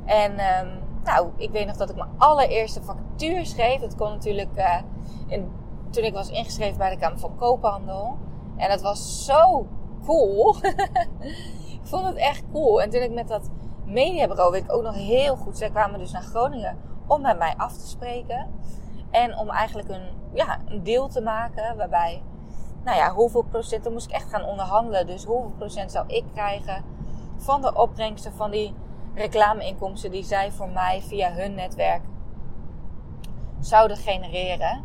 En 0.05 0.31
um, 0.33 0.69
nou, 1.05 1.31
ik 1.37 1.51
weet 1.51 1.67
nog 1.67 1.77
dat 1.77 1.91
ik 1.91 1.97
mijn 1.97 2.11
allereerste 2.17 2.83
factuur 2.83 3.47
schreef. 3.47 3.81
Dat 3.81 3.97
kon 3.97 4.11
natuurlijk 4.11 4.57
uh, 4.57 4.77
in, 5.27 5.51
toen 5.91 6.05
ik 6.05 6.15
was 6.15 6.31
ingeschreven 6.31 6.79
bij 6.79 6.91
de 6.91 6.97
Kamer 6.97 7.19
van 7.19 7.37
Koophandel. 7.37 8.19
En 8.57 8.69
dat 8.69 8.83
was 8.83 9.25
zo 9.25 9.67
cool. 10.05 10.57
ik 11.81 11.81
vond 11.83 12.07
het 12.07 12.17
echt 12.17 12.43
cool. 12.53 12.83
En 12.83 12.91
toen 12.91 13.03
ik 13.03 13.13
met 13.13 13.29
dat 13.29 13.51
mediabureau, 13.85 14.51
weet 14.53 14.65
ik 14.65 14.73
ook 14.73 14.83
nog 14.83 14.95
heel 14.95 15.37
goed. 15.37 15.59
Zij 15.59 15.71
kwamen 15.71 15.99
dus 15.99 16.13
naar 16.13 16.23
Groningen 16.23 16.79
om 17.07 17.21
met 17.21 17.39
mij 17.39 17.55
af 17.57 17.73
te 17.73 17.89
spreken. 17.89 18.51
En 19.11 19.39
om 19.39 19.49
eigenlijk 19.49 19.89
een, 19.89 20.09
ja, 20.33 20.59
een 20.67 20.83
deal 20.83 21.09
te 21.09 21.21
maken 21.21 21.77
waarbij 21.77 22.23
nou 22.85 22.97
ja, 22.97 23.13
hoeveel 23.13 23.43
procent, 23.43 23.85
dan 23.85 23.93
moest 23.93 24.07
ik 24.07 24.13
echt 24.13 24.29
gaan 24.31 24.45
onderhandelen. 24.45 25.07
Dus 25.07 25.25
hoeveel 25.25 25.53
procent 25.59 25.93
zou 25.93 26.05
ik 26.09 26.25
krijgen 26.33 26.85
van 27.37 27.61
de 27.61 27.75
opbrengsten 27.75 28.33
van 28.33 28.51
die 28.51 28.75
reclameinkomsten 29.15 30.11
die 30.11 30.25
zij 30.25 30.53
voor 30.53 30.69
mij 30.69 31.03
via 31.03 31.33
hun 31.33 31.55
netwerk 31.55 32.03
zouden 33.61 33.97
genereren. 33.97 34.85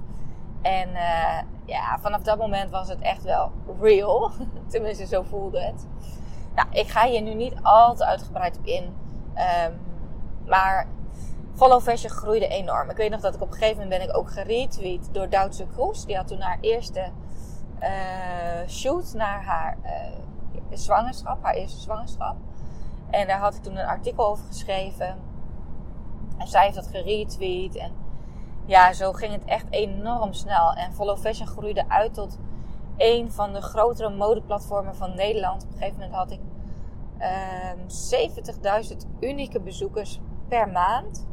En 0.62 0.90
uh, 0.90 1.40
ja, 1.66 2.00
vanaf 2.00 2.22
dat 2.22 2.38
moment 2.38 2.72
was 2.72 2.88
het 2.88 3.02
echt 3.02 3.24
wel 3.24 3.52
real. 3.82 4.32
Tenminste, 4.68 5.06
zo 5.06 5.22
voelde 5.22 5.62
het. 5.62 5.88
Nou, 6.56 6.68
ik 6.72 6.88
ga 6.88 7.08
hier 7.08 7.22
nu 7.22 7.34
niet 7.34 7.54
al 7.62 7.96
te 7.96 8.06
uitgebreid 8.06 8.58
op 8.58 8.66
in. 8.66 8.84
Um, 9.66 9.80
maar 10.46 10.88
Follow 11.56 11.82
Fashion 11.82 12.12
groeide 12.12 12.48
enorm. 12.48 12.90
Ik 12.90 12.98
weet 12.98 13.12
nog 13.12 13.22
dat 13.22 13.36
ik 13.36 13.42
op 13.42 13.52
een 13.52 13.58
gegeven 13.58 13.84
moment 13.84 14.00
ben 14.00 14.10
ik 14.10 14.18
ook 14.18 14.32
geretweet 14.32 15.10
door 15.12 15.30
Duitse 15.30 15.66
Kroes. 15.74 16.06
Die 16.06 16.16
had 16.16 16.28
toen 16.28 16.42
haar 16.42 16.58
eerste 16.62 17.12
uh, 17.82 18.68
shoot 18.68 19.14
naar 19.14 19.44
haar 19.44 19.78
uh, 19.84 20.78
zwangerschap, 20.78 21.44
haar 21.44 21.54
eerste 21.54 21.80
zwangerschap. 21.80 22.36
En 23.10 23.28
daar 23.28 23.40
had 23.40 23.56
ik 23.56 23.64
toen 23.64 23.78
een 23.78 23.86
artikel 23.86 24.28
over 24.28 24.46
geschreven. 24.46 25.18
En 26.38 26.48
zij 26.48 26.64
heeft 26.64 26.76
dat 26.76 26.88
geretweet. 26.88 27.76
En 27.76 27.92
ja, 28.66 28.94
zo 28.94 29.12
ging 29.12 29.32
het 29.32 29.46
echt 29.46 29.66
enorm 29.70 30.34
snel. 30.34 30.74
En 30.74 30.94
Follow 30.94 31.18
Fashion 31.18 31.48
groeide 31.48 31.90
uit 31.90 32.14
tot 32.14 32.38
een 32.98 33.32
van 33.32 33.54
de 33.54 33.62
grotere 33.62 34.10
modeplatformen 34.10 34.96
van 34.96 35.16
Nederland. 35.16 35.64
Op 35.64 35.72
een 35.72 35.78
gegeven 35.78 36.00
moment 36.00 36.16
had 36.16 36.32
ik 36.32 36.40
uh, 37.20 38.92
70.000 38.92 38.98
unieke 39.20 39.60
bezoekers 39.60 40.20
per 40.48 40.70
maand. 40.70 41.28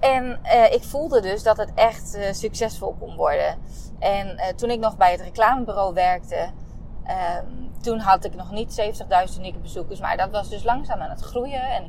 En 0.00 0.40
uh, 0.44 0.72
ik 0.72 0.82
voelde 0.82 1.20
dus 1.20 1.42
dat 1.42 1.56
het 1.56 1.72
echt 1.74 2.16
uh, 2.16 2.32
succesvol 2.32 2.96
kon 2.98 3.16
worden. 3.16 3.58
En 3.98 4.26
uh, 4.26 4.46
toen 4.46 4.70
ik 4.70 4.78
nog 4.78 4.96
bij 4.96 5.10
het 5.10 5.20
reclamebureau 5.20 5.94
werkte, 5.94 6.50
um, 7.06 7.70
toen 7.80 7.98
had 7.98 8.24
ik 8.24 8.34
nog 8.34 8.50
niet 8.50 8.80
70.000 9.34 9.38
unieke 9.38 9.58
bezoekers. 9.58 10.00
Maar 10.00 10.16
dat 10.16 10.30
was 10.30 10.48
dus 10.48 10.64
langzaam 10.64 11.00
aan 11.00 11.10
het 11.10 11.20
groeien. 11.20 11.62
En 11.62 11.84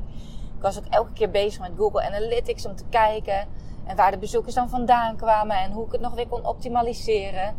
ik 0.56 0.62
was 0.62 0.78
ook 0.78 0.86
elke 0.90 1.14
keer 1.14 1.30
bezig 1.30 1.62
met 1.62 1.72
Google 1.78 2.06
Analytics 2.06 2.66
om 2.66 2.76
te 2.76 2.86
kijken. 2.90 3.48
En 3.86 3.96
waar 3.96 4.12
de 4.12 4.18
bezoekers 4.18 4.56
dan 4.56 4.70
vandaan 4.70 5.16
kwamen. 5.16 5.58
En 5.58 5.72
hoe 5.72 5.86
ik 5.86 5.92
het 5.92 6.02
nog 6.02 6.14
weer 6.14 6.28
kon 6.28 6.46
optimaliseren. 6.46 7.56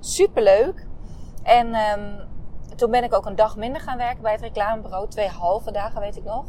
Superleuk. 0.00 0.86
En 1.42 1.74
um, 1.74 2.28
toen 2.76 2.90
ben 2.90 3.04
ik 3.04 3.14
ook 3.14 3.26
een 3.26 3.36
dag 3.36 3.56
minder 3.56 3.80
gaan 3.80 3.96
werken 3.96 4.22
bij 4.22 4.32
het 4.32 4.40
reclamebureau. 4.40 5.08
Twee 5.08 5.28
halve 5.28 5.72
dagen 5.72 6.00
weet 6.00 6.16
ik 6.16 6.24
nog. 6.24 6.44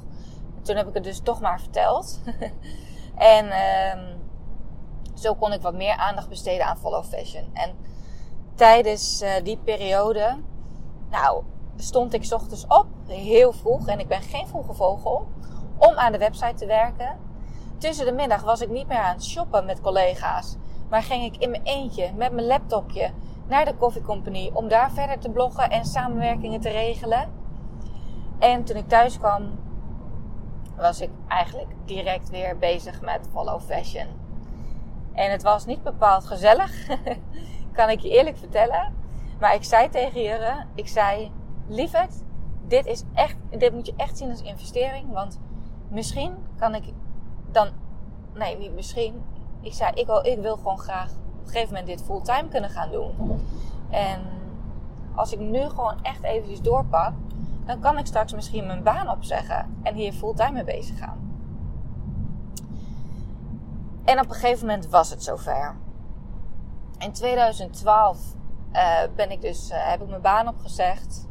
Toen 0.62 0.76
heb 0.76 0.88
ik 0.88 0.94
het 0.94 1.04
dus 1.04 1.20
toch 1.20 1.42
maar 1.42 1.60
verteld. 1.60 2.20
En 3.16 3.46
um, 3.46 4.22
zo 5.14 5.34
kon 5.34 5.54
ik 5.54 5.62
wat 5.62 5.74
meer 5.74 5.96
aandacht 5.96 6.30
besteden 6.30 6.66
aan 6.66 6.78
follow 6.78 7.04
fashion. 7.04 7.50
En 7.54 7.76
tijdens 8.56 9.22
uh, 9.22 9.30
die 9.44 9.58
periode, 9.58 10.38
nou, 11.10 11.44
stond 11.76 12.14
ik 12.14 12.32
ochtends 12.32 12.66
op, 12.68 12.86
heel 13.08 13.52
vroeg, 13.52 13.88
en 13.88 14.00
ik 14.00 14.08
ben 14.08 14.22
geen 14.22 14.48
vroege 14.48 14.74
vogel, 14.74 15.28
om 15.78 15.94
aan 15.96 16.12
de 16.12 16.18
website 16.18 16.56
te 16.56 16.66
werken. 16.66 17.18
Tussen 17.78 18.06
de 18.06 18.12
middag 18.12 18.44
was 18.44 18.62
ik 18.62 18.70
niet 18.70 18.88
meer 18.88 18.98
aan 18.98 19.14
het 19.14 19.26
shoppen 19.26 19.66
met 19.66 19.82
collega's, 19.82 20.56
maar 20.90 21.04
ging 21.04 21.24
ik 21.24 21.42
in 21.42 21.50
mijn 21.50 21.64
eentje 21.64 22.12
met 22.16 22.32
mijn 22.32 22.48
laptopje 22.48 23.12
naar 23.48 23.66
de 23.66 23.76
koffiecompagnie 23.76 24.56
om 24.56 24.68
daar 24.68 24.92
verder 24.92 25.20
te 25.20 25.30
bloggen 25.30 25.70
en 25.70 25.86
samenwerkingen 25.86 26.60
te 26.60 26.70
regelen. 26.70 27.32
En 28.40 28.64
toen 28.64 28.78
ik 28.78 28.88
thuis 28.88 29.18
kwam, 29.18 29.60
was 30.76 31.02
ik 31.02 31.10
eigenlijk 31.28 31.70
direct 31.86 32.30
weer 32.30 32.58
bezig 32.58 33.02
met 33.02 33.28
follow 33.32 33.62
fashion. 33.62 34.08
En 35.14 35.32
het 35.32 35.44
was 35.44 35.66
niet 35.66 35.84
bepaald 35.84 36.26
gezellig, 36.26 36.88
kan 37.78 37.90
ik 37.90 38.00
je 38.00 38.10
eerlijk 38.10 38.38
vertellen. 38.38 38.94
Maar 39.40 39.56
ik 39.56 39.64
zei 39.64 39.90
tegen 39.90 40.22
Jure, 40.22 40.66
ik 40.76 40.88
zei, 40.88 41.32
lieverd, 41.68 42.24
dit 42.68 42.86
is 42.86 43.04
echt, 43.14 43.36
dit 43.50 43.74
moet 43.74 43.86
je 43.86 43.94
echt 43.98 44.18
zien 44.18 44.30
als 44.30 44.42
investering. 44.42 45.12
Want 45.12 45.40
misschien 45.88 46.36
kan 46.58 46.76
ik 46.76 46.84
dan, 47.52 47.70
nee, 48.34 48.72
misschien. 48.72 49.24
Ik 49.62 49.74
zei, 49.74 49.92
ik 49.94 50.06
wil, 50.06 50.26
ik 50.26 50.40
wil 50.40 50.56
gewoon 50.56 50.80
graag 50.80 51.12
op 51.12 51.42
een 51.42 51.48
gegeven 51.48 51.68
moment 51.68 51.88
dit 51.88 52.04
fulltime 52.04 52.48
kunnen 52.48 52.70
gaan 52.70 52.92
doen. 52.92 53.40
En 53.90 54.22
als 55.16 55.34
ik 55.34 55.40
nu 55.40 55.70
gewoon 55.70 56.04
echt 56.04 56.24
eventjes 56.24 56.62
doorpak, 56.62 57.14
dan 57.66 57.80
kan 57.80 57.98
ik 57.98 58.06
straks 58.06 58.34
misschien 58.34 58.66
mijn 58.68 58.84
baan 58.84 59.10
opzeggen 59.10 59.78
en 59.84 59.96
hier 59.96 60.14
fulltime 60.14 60.52
mee 60.52 60.64
bezig 60.64 60.98
gaan. 60.98 61.24
En 64.04 64.20
op 64.20 64.30
een 64.30 64.36
gegeven 64.36 64.68
moment 64.68 64.90
was 64.90 65.10
het 65.10 65.24
zover. 65.24 65.76
In 66.98 67.12
2012 67.12 68.18
uh, 68.74 69.00
ben 69.16 69.32
ik 69.32 69.42
dus, 69.42 69.70
uh, 69.72 69.90
heb 69.90 70.02
ik 70.02 70.10
mijn 70.10 70.22
baan 70.22 70.48
opgezegd. 70.48 71.28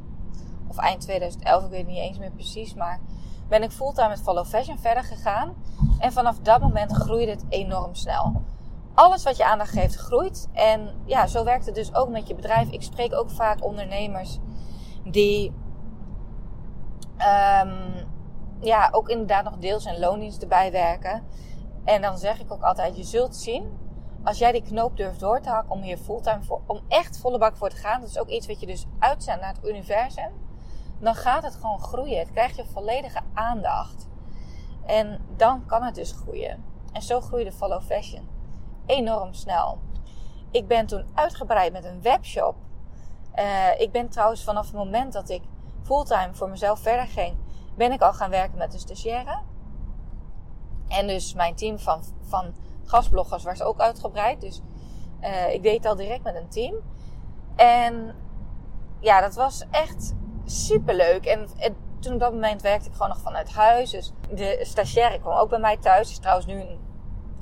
Of 0.66 0.76
eind 0.76 1.00
2011, 1.00 1.64
ik 1.64 1.70
weet 1.70 1.86
niet 1.86 1.98
eens 1.98 2.18
meer 2.18 2.30
precies. 2.30 2.74
Maar 2.74 3.00
ben 3.48 3.62
ik 3.62 3.70
fulltime 3.70 4.08
met 4.08 4.20
Follow 4.20 4.46
Fashion 4.46 4.78
verder 4.78 5.04
gegaan. 5.04 5.54
En 5.98 6.12
vanaf 6.12 6.38
dat 6.38 6.60
moment 6.60 6.92
groeide 6.92 7.30
het 7.30 7.44
enorm 7.48 7.94
snel. 7.94 8.42
Alles 8.94 9.22
wat 9.22 9.36
je 9.36 9.44
aandacht 9.44 9.70
geeft 9.70 9.94
groeit. 9.94 10.48
En 10.52 10.94
ja, 11.04 11.26
zo 11.26 11.44
werkt 11.44 11.66
het 11.66 11.74
dus 11.74 11.94
ook 11.94 12.08
met 12.08 12.28
je 12.28 12.34
bedrijf. 12.34 12.70
Ik 12.70 12.82
spreek 12.82 13.14
ook 13.14 13.30
vaak 13.30 13.64
ondernemers 13.64 14.38
die 15.04 15.52
um, 17.26 17.92
ja, 18.60 18.88
ook 18.92 19.08
inderdaad 19.08 19.44
nog 19.44 19.56
deels 19.56 19.84
in 19.84 19.98
loondienst 19.98 20.42
erbij 20.42 20.72
werken. 20.72 21.22
En 21.84 22.02
dan 22.02 22.18
zeg 22.18 22.40
ik 22.40 22.52
ook 22.52 22.62
altijd, 22.62 22.96
je 22.96 23.04
zult 23.04 23.36
zien, 23.36 23.78
als 24.24 24.38
jij 24.38 24.52
die 24.52 24.62
knoop 24.62 24.96
durft 24.96 25.20
door 25.20 25.40
te 25.40 25.48
hakken 25.48 25.72
om 25.72 25.82
hier 25.82 25.98
fulltime 25.98 26.42
voor, 26.42 26.60
om 26.66 26.80
echt 26.88 27.18
volle 27.18 27.38
bak 27.38 27.56
voor 27.56 27.70
te 27.70 27.76
gaan, 27.76 28.00
dat 28.00 28.08
is 28.08 28.18
ook 28.18 28.28
iets 28.28 28.46
wat 28.46 28.60
je 28.60 28.66
dus 28.66 28.86
uitzendt 28.98 29.40
naar 29.40 29.54
het 29.54 29.68
universum, 29.68 30.30
dan 30.98 31.14
gaat 31.14 31.42
het 31.42 31.54
gewoon 31.54 31.80
groeien. 31.80 32.18
Het 32.18 32.30
krijgt 32.30 32.56
je 32.56 32.64
volledige 32.64 33.20
aandacht. 33.34 34.08
En 34.86 35.20
dan 35.36 35.66
kan 35.66 35.82
het 35.82 35.94
dus 35.94 36.12
groeien. 36.12 36.64
En 36.92 37.02
zo 37.02 37.20
groeide 37.20 37.52
Follow 37.52 37.82
Fashion. 37.82 38.28
Enorm 38.86 39.32
snel. 39.34 39.78
Ik 40.50 40.66
ben 40.66 40.86
toen 40.86 41.06
uitgebreid 41.14 41.72
met 41.72 41.84
een 41.84 42.02
webshop. 42.02 42.54
Uh, 43.34 43.80
ik 43.80 43.92
ben 43.92 44.08
trouwens 44.08 44.44
vanaf 44.44 44.64
het 44.64 44.74
moment 44.74 45.12
dat 45.12 45.28
ik 45.28 45.42
fulltime 45.82 46.28
voor 46.32 46.48
mezelf 46.48 46.80
verder 46.80 47.06
ging, 47.06 47.36
ben 47.76 47.92
ik 47.92 48.00
al 48.00 48.12
gaan 48.12 48.30
werken 48.30 48.58
met 48.58 48.74
een 48.74 48.80
stagiaire. 48.80 49.40
En 50.88 51.06
dus 51.06 51.34
mijn 51.34 51.54
team 51.54 51.78
van, 51.78 52.02
van 52.22 52.54
gastbloggers 52.84 53.44
was 53.44 53.62
ook 53.62 53.80
uitgebreid. 53.80 54.40
Dus 54.40 54.60
uh, 55.20 55.52
ik 55.52 55.62
deed 55.62 55.86
al 55.86 55.96
direct 55.96 56.22
met 56.22 56.34
een 56.34 56.48
team. 56.48 56.74
En 57.56 58.14
ja, 59.00 59.20
dat 59.20 59.34
was 59.34 59.64
echt 59.70 60.14
super 60.44 60.94
leuk. 60.94 61.24
En, 61.24 61.48
en, 61.58 61.76
toen 61.98 62.12
op 62.12 62.20
dat 62.20 62.32
moment 62.32 62.62
werkte 62.62 62.88
ik 62.88 62.92
gewoon 62.92 63.08
nog 63.08 63.20
vanuit 63.20 63.52
huis. 63.52 63.90
Dus 63.90 64.12
de 64.34 64.58
stagiaire 64.62 65.20
kwam 65.20 65.38
ook 65.38 65.48
bij 65.48 65.58
mij 65.58 65.76
thuis. 65.76 66.10
Is 66.10 66.18
trouwens 66.18 66.46
nu 66.46 66.60
een 66.60 66.78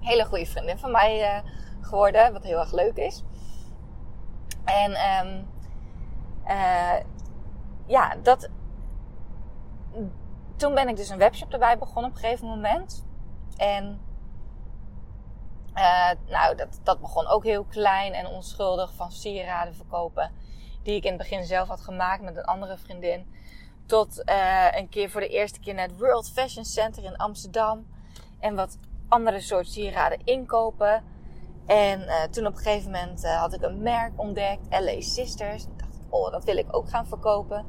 hele 0.01 0.25
goede 0.25 0.47
vriendin 0.47 0.79
van 0.79 0.91
mij 0.91 1.21
uh, 1.21 1.51
geworden. 1.81 2.33
Wat 2.33 2.43
heel 2.43 2.59
erg 2.59 2.73
leuk 2.73 2.97
is. 2.97 3.25
En 4.65 4.97
um, 5.27 5.47
ja, 7.91 8.17
dat. 8.23 8.49
Toen 10.57 10.75
ben 10.75 10.89
ik 10.89 10.97
dus 10.97 11.09
een 11.09 11.19
webshop 11.19 11.53
erbij 11.53 11.79
begonnen 11.79 12.11
op 12.11 12.17
een 12.17 12.23
gegeven 12.23 12.49
moment. 12.49 13.07
En 13.57 14.01
uh, 15.75 16.11
nou, 16.29 16.57
dat, 16.57 16.81
dat 16.83 17.01
begon 17.01 17.27
ook 17.27 17.45
heel 17.45 17.65
klein 17.65 18.13
en 18.13 18.27
onschuldig 18.27 18.95
van 18.95 19.13
sieraden 19.13 19.75
verkopen. 19.75 20.33
Die 20.83 20.95
ik 20.95 21.05
in 21.05 21.13
het 21.13 21.19
begin 21.19 21.45
zelf 21.45 21.69
had 21.69 21.81
gemaakt 21.81 22.23
met 22.23 22.37
een 22.37 22.45
andere 22.45 22.79
vriendin. 22.79 23.35
Tot 23.87 24.23
uh, 24.29 24.67
een 24.71 24.89
keer 24.89 25.11
voor 25.11 25.21
de 25.21 25.29
eerste 25.29 25.61
keer 25.61 25.75
naar 25.75 25.89
het 25.89 25.99
World 25.99 26.31
Fashion 26.31 26.65
Center 26.65 27.05
in 27.05 27.17
Amsterdam. 27.17 27.87
En 28.39 28.55
wat 28.55 28.79
andere 29.09 29.41
soort 29.41 29.69
sieraden 29.69 30.25
inkopen. 30.25 31.05
En 31.67 32.01
uh, 32.01 32.23
toen 32.23 32.47
op 32.47 32.57
een 32.57 32.63
gegeven 32.63 32.91
moment 32.91 33.27
had 33.27 33.55
ik 33.55 33.63
een 33.63 33.83
merk 33.83 34.13
ontdekt, 34.17 34.67
LA 34.71 35.01
Sisters. 35.01 35.67
Oh, 36.11 36.31
dat 36.31 36.45
wil 36.45 36.57
ik 36.57 36.77
ook 36.77 36.89
gaan 36.89 37.07
verkopen. 37.07 37.67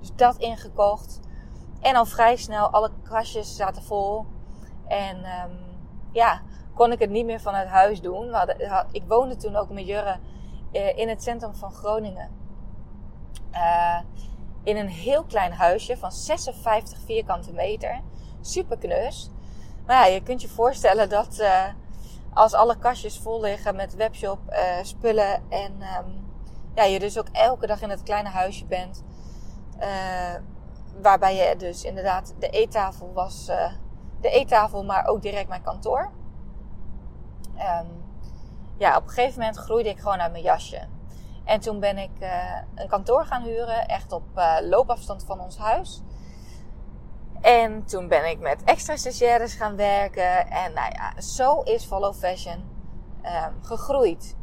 Dus 0.00 0.12
dat 0.14 0.36
ingekocht. 0.36 1.20
En 1.80 1.96
al 1.96 2.04
vrij 2.04 2.36
snel, 2.36 2.68
alle 2.68 2.90
kastjes 3.02 3.56
zaten 3.56 3.82
vol. 3.82 4.26
En 4.86 5.16
um, 5.16 5.58
ja, 6.12 6.42
kon 6.74 6.92
ik 6.92 6.98
het 6.98 7.10
niet 7.10 7.24
meer 7.24 7.40
vanuit 7.40 7.68
huis 7.68 8.00
doen. 8.00 8.34
ik 8.90 9.02
woonde 9.08 9.36
toen 9.36 9.56
ook 9.56 9.70
met 9.70 9.86
Jurre 9.86 10.18
eh, 10.72 10.98
in 10.98 11.08
het 11.08 11.22
centrum 11.22 11.54
van 11.54 11.72
Groningen. 11.72 12.30
Uh, 13.52 14.00
in 14.62 14.76
een 14.76 14.88
heel 14.88 15.24
klein 15.24 15.52
huisje 15.52 15.96
van 15.96 16.12
56 16.12 16.98
vierkante 17.04 17.52
meter. 17.52 18.00
Super 18.40 18.78
knus. 18.78 19.30
Maar 19.86 19.96
ja, 19.96 20.14
je 20.14 20.22
kunt 20.22 20.42
je 20.42 20.48
voorstellen 20.48 21.08
dat 21.08 21.38
uh, 21.40 21.64
als 22.32 22.54
alle 22.54 22.78
kastjes 22.78 23.18
vol 23.18 23.40
liggen 23.40 23.76
met 23.76 23.94
webshop 23.94 24.38
spullen 24.82 25.42
en 25.48 25.72
um, 25.72 26.25
ja, 26.76 26.84
je 26.84 26.98
dus 26.98 27.18
ook 27.18 27.28
elke 27.32 27.66
dag 27.66 27.82
in 27.82 27.90
het 27.90 28.02
kleine 28.02 28.28
huisje 28.28 28.66
bent. 28.66 29.04
waarbij 31.02 31.36
je 31.36 31.56
dus 31.56 31.84
inderdaad 31.84 32.34
de 32.38 32.48
eettafel 32.48 33.12
was, 33.12 33.46
de 34.20 34.30
eettafel, 34.30 34.84
maar 34.84 35.06
ook 35.06 35.22
direct 35.22 35.48
mijn 35.48 35.62
kantoor. 35.62 36.10
Um, 37.54 38.04
ja, 38.78 38.96
op 38.96 39.02
een 39.02 39.08
gegeven 39.08 39.40
moment 39.40 39.56
groeide 39.56 39.88
ik 39.88 39.98
gewoon 39.98 40.20
uit 40.20 40.32
mijn 40.32 40.44
jasje. 40.44 40.88
En 41.44 41.60
toen 41.60 41.80
ben 41.80 41.98
ik 41.98 42.10
uh, 42.20 42.58
een 42.74 42.88
kantoor 42.88 43.24
gaan 43.24 43.42
huren, 43.42 43.86
echt 43.86 44.12
op 44.12 44.24
loopafstand 44.62 45.24
van 45.24 45.40
ons 45.40 45.58
huis. 45.58 46.02
En 47.40 47.84
toen 47.84 48.08
ben 48.08 48.30
ik 48.30 48.40
met 48.40 48.64
extra 48.64 48.96
stagiaires 48.96 49.54
gaan 49.54 49.76
werken. 49.76 50.50
En 50.50 50.72
nou 50.72 50.92
ja, 50.92 51.20
zo 51.20 51.60
is 51.60 51.84
Follow 51.84 52.14
Fashion 52.14 52.64
um, 53.22 53.62
gegroeid. 53.62 54.36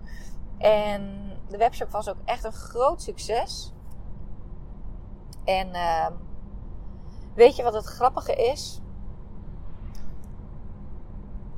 En 0.58 1.32
de 1.54 1.60
webshop 1.60 1.90
was 1.90 2.10
ook 2.10 2.22
echt 2.26 2.44
een 2.44 2.54
groot 2.54 3.02
succes. 3.02 3.74
En 5.44 5.68
uh, 5.68 6.08
weet 7.36 7.56
je 7.56 7.64
wat 7.64 7.74
het 7.74 7.86
grappige 7.86 8.36
is? 8.36 8.82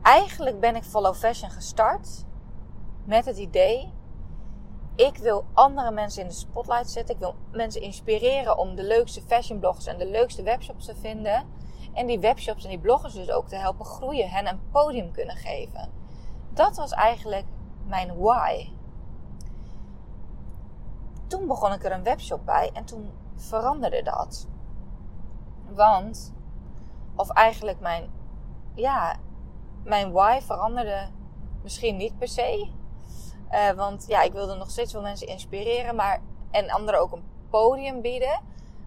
eigenlijk 0.06 0.60
ben 0.60 0.76
ik 0.76 0.84
Follow 0.84 1.16
Fashion 1.16 1.50
gestart 1.50 2.26
met 3.04 3.26
het 3.26 3.38
idee: 3.38 3.94
ik 4.96 5.18
wil 5.18 5.46
andere 5.54 5.92
mensen 5.92 6.22
in 6.22 6.28
de 6.28 6.34
spotlight 6.34 6.90
zetten. 6.90 7.16
Ik 7.16 7.22
wil 7.22 7.36
mensen 7.52 7.82
inspireren 7.82 8.58
om 8.58 8.76
de 8.76 8.84
leukste 8.84 9.22
fashion 9.22 9.60
bloggers 9.60 9.86
en 9.86 9.98
de 9.98 10.08
leukste 10.08 10.44
webshops 10.44 10.86
te 10.86 10.96
vinden. 10.96 11.44
En 11.94 12.08
die 12.08 12.20
webshops 12.20 12.64
en 12.64 12.70
die 12.70 12.80
bloggers 12.80 13.14
dus 13.14 13.32
ook 13.32 13.48
te 13.48 13.56
helpen 13.56 13.86
groeien, 13.86 14.30
hen 14.30 14.48
een 14.48 14.70
podium 14.72 15.12
kunnen 15.12 15.36
geven. 15.36 15.92
Dat 16.54 16.78
was 16.78 16.92
eigenlijk 16.92 17.46
mijn 17.88 18.18
why. 18.18 18.70
Toen 21.28 21.48
begon 21.48 21.74
ik 21.74 21.84
er 21.84 21.92
een 21.92 22.04
webshop 22.04 22.46
bij 22.46 22.70
en 22.74 22.86
toen 22.86 23.12
veranderde 23.36 24.02
dat. 24.02 24.48
Want, 25.70 26.34
of 27.16 27.30
eigenlijk 27.30 27.80
mijn, 27.80 28.12
ja, 28.74 29.16
mijn 29.84 30.12
why 30.12 30.40
veranderde 30.42 31.10
misschien 31.64 31.98
niet 31.98 32.18
per 32.18 32.28
se. 32.28 32.70
Uh, 33.52 33.72
want 33.72 34.06
ja, 34.08 34.22
ik 34.22 34.34
wilde 34.34 34.56
nog 34.56 34.70
steeds 34.70 34.94
wel 34.94 35.02
mensen 35.02 35.28
inspireren, 35.28 35.96
maar 35.96 36.22
en 36.52 36.72
anderen 36.72 37.00
ook 37.00 37.12
een 37.12 37.24
podium 37.50 38.02
bieden. 38.02 38.42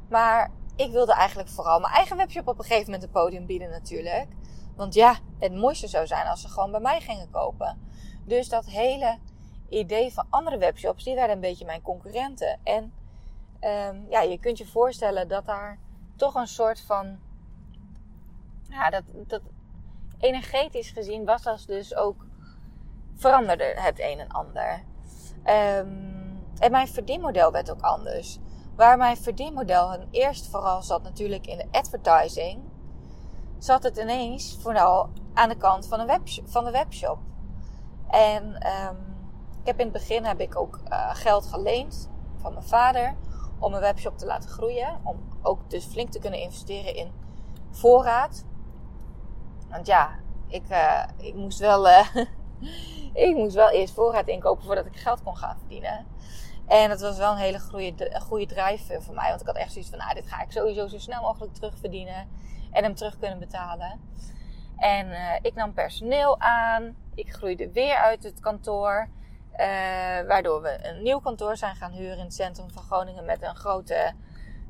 Maar 0.09 0.51
ik 0.77 0.91
wilde 0.91 1.13
eigenlijk 1.13 1.49
vooral 1.49 1.81
mijn 1.81 1.95
eigen 1.95 2.17
webshop 2.17 2.49
op 2.49 2.59
een 2.59 2.65
gegeven 2.65 2.85
moment 2.85 3.03
een 3.03 3.11
podium 3.11 3.47
bieden 3.47 3.71
natuurlijk. 3.71 4.29
Want 4.77 4.95
ja, 4.95 5.19
het 5.39 5.55
mooiste 5.55 5.87
zou 5.87 6.07
zijn 6.07 6.27
als 6.27 6.41
ze 6.41 6.49
gewoon 6.49 6.71
bij 6.71 6.81
mij 6.81 7.01
gingen 7.01 7.31
kopen. 7.31 7.91
Dus 8.25 8.49
dat 8.49 8.67
hele 8.67 9.19
idee 9.69 10.13
van 10.13 10.27
andere 10.31 10.59
webshops, 10.59 11.05
die 11.05 11.15
werden 11.15 11.35
een 11.35 11.41
beetje 11.41 11.65
mijn 11.65 11.83
concurrenten. 11.83 12.59
En 12.63 12.93
um, 13.61 14.07
ja, 14.11 14.21
je 14.21 14.39
kunt 14.39 14.59
je 14.59 14.67
voorstellen 14.67 15.29
dat 15.29 15.47
daar 15.47 15.79
toch 16.17 16.35
een 16.35 16.47
soort 16.47 16.81
van... 16.81 17.19
Ja, 18.63 18.91
dat, 18.91 19.03
dat, 19.15 19.43
energetisch 20.19 20.91
gezien 20.91 21.25
was 21.25 21.43
dat 21.43 21.65
dus 21.67 21.95
ook 21.95 22.27
veranderde 23.15 23.75
het 23.77 24.01
een 24.01 24.19
en 24.19 24.29
ander. 24.29 24.85
Um, 25.45 26.43
en 26.59 26.71
mijn 26.71 26.89
verdienmodel 26.89 27.53
werd 27.53 27.71
ook 27.71 27.81
anders. 27.81 28.39
Waar 28.77 28.97
mijn 28.97 29.17
verdienmodel 29.17 30.07
eerst 30.11 30.47
vooral 30.47 30.83
zat 30.83 31.03
natuurlijk 31.03 31.47
in 31.47 31.57
de 31.57 31.67
advertising, 31.71 32.61
zat 33.59 33.83
het 33.83 33.97
ineens 33.97 34.57
vooral 34.61 35.09
aan 35.35 35.49
de 35.49 35.57
kant 35.57 35.87
van, 35.87 36.01
een 36.01 36.07
web, 36.07 36.21
van 36.45 36.65
de 36.65 36.71
webshop. 36.71 37.19
En 38.11 38.67
um, 38.89 39.08
in 39.77 39.85
het 39.85 39.93
begin 39.93 40.25
heb 40.25 40.41
ik 40.41 40.57
ook 40.57 40.81
uh, 40.89 41.15
geld 41.15 41.47
geleend 41.47 42.11
van 42.37 42.53
mijn 42.53 42.65
vader 42.65 43.15
om 43.59 43.71
mijn 43.71 43.83
webshop 43.83 44.19
te 44.19 44.27
laten 44.27 44.51
groeien. 44.51 45.01
Om 45.03 45.17
ook 45.43 45.71
dus 45.71 45.85
flink 45.85 46.11
te 46.11 46.19
kunnen 46.19 46.41
investeren 46.41 46.95
in 46.95 47.13
voorraad. 47.71 48.45
Want 49.69 49.87
ja, 49.87 50.19
ik, 50.49 50.71
uh, 50.71 51.03
ik, 51.17 51.35
moest 51.35 51.59
wel, 51.59 51.89
uh, 51.89 52.07
ik 53.29 53.37
moest 53.37 53.55
wel 53.55 53.71
eerst 53.71 53.95
voorraad 53.95 54.29
inkopen 54.29 54.65
voordat 54.65 54.87
ik 54.87 54.97
geld 54.97 55.23
kon 55.23 55.37
gaan 55.37 55.59
verdienen. 55.59 56.07
En 56.67 56.89
dat 56.89 57.01
was 57.01 57.17
wel 57.17 57.33
een 57.33 57.39
hele 57.39 57.61
goede, 57.61 58.15
een 58.15 58.21
goede 58.21 58.47
drive 58.47 59.01
voor 59.01 59.15
mij. 59.15 59.29
Want 59.29 59.41
ik 59.41 59.47
had 59.47 59.57
echt 59.57 59.73
zoiets 59.73 59.91
van, 59.91 59.99
nou, 59.99 60.15
dit 60.15 60.29
ga 60.29 60.43
ik 60.43 60.53
sowieso 60.53 60.87
zo 60.87 60.99
snel 60.99 61.23
mogelijk 61.23 61.55
terugverdienen. 61.55 62.29
En 62.71 62.83
hem 62.83 62.95
terug 62.95 63.19
kunnen 63.19 63.39
betalen. 63.39 64.01
En 64.77 65.39
ik 65.43 65.55
nam 65.55 65.73
personeel 65.73 66.41
aan. 66.41 66.97
Ik 67.15 67.33
groeide 67.33 67.73
weer 67.73 67.97
uit 67.97 68.23
het 68.23 68.41
kantoor. 68.41 69.09
Uh, 69.61 69.65
waardoor 70.27 70.63
we 70.63 70.79
een 70.89 71.03
nieuw 71.03 71.19
kantoor 71.19 71.57
zijn 71.57 71.77
gaan 71.77 71.93
huren 71.93 72.19
in 72.19 72.25
het 72.25 72.35
centrum 72.35 72.71
van 72.71 72.83
Groningen. 72.83 73.25
Met 73.25 73.43
een 73.43 73.57
grote 73.57 74.13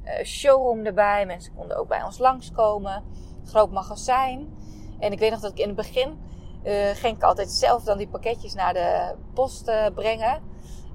uh, 0.04 0.24
showroom 0.24 0.86
erbij. 0.86 1.26
Mensen 1.26 1.54
konden 1.54 1.76
ook 1.76 1.88
bij 1.88 2.02
ons 2.02 2.18
langskomen. 2.18 3.04
Groot 3.44 3.70
magazijn. 3.70 4.56
En 4.98 5.12
ik 5.12 5.18
weet 5.18 5.30
nog 5.30 5.40
dat 5.40 5.50
ik 5.50 5.58
in 5.58 5.66
het 5.66 5.76
begin 5.76 6.18
uh, 6.64 6.88
ging 6.88 7.16
ik 7.16 7.22
altijd 7.22 7.50
zelf 7.50 7.84
dan 7.84 7.98
die 7.98 8.08
pakketjes 8.08 8.54
naar 8.54 8.72
de 8.72 9.14
post 9.34 9.64
brengen. 9.94 10.42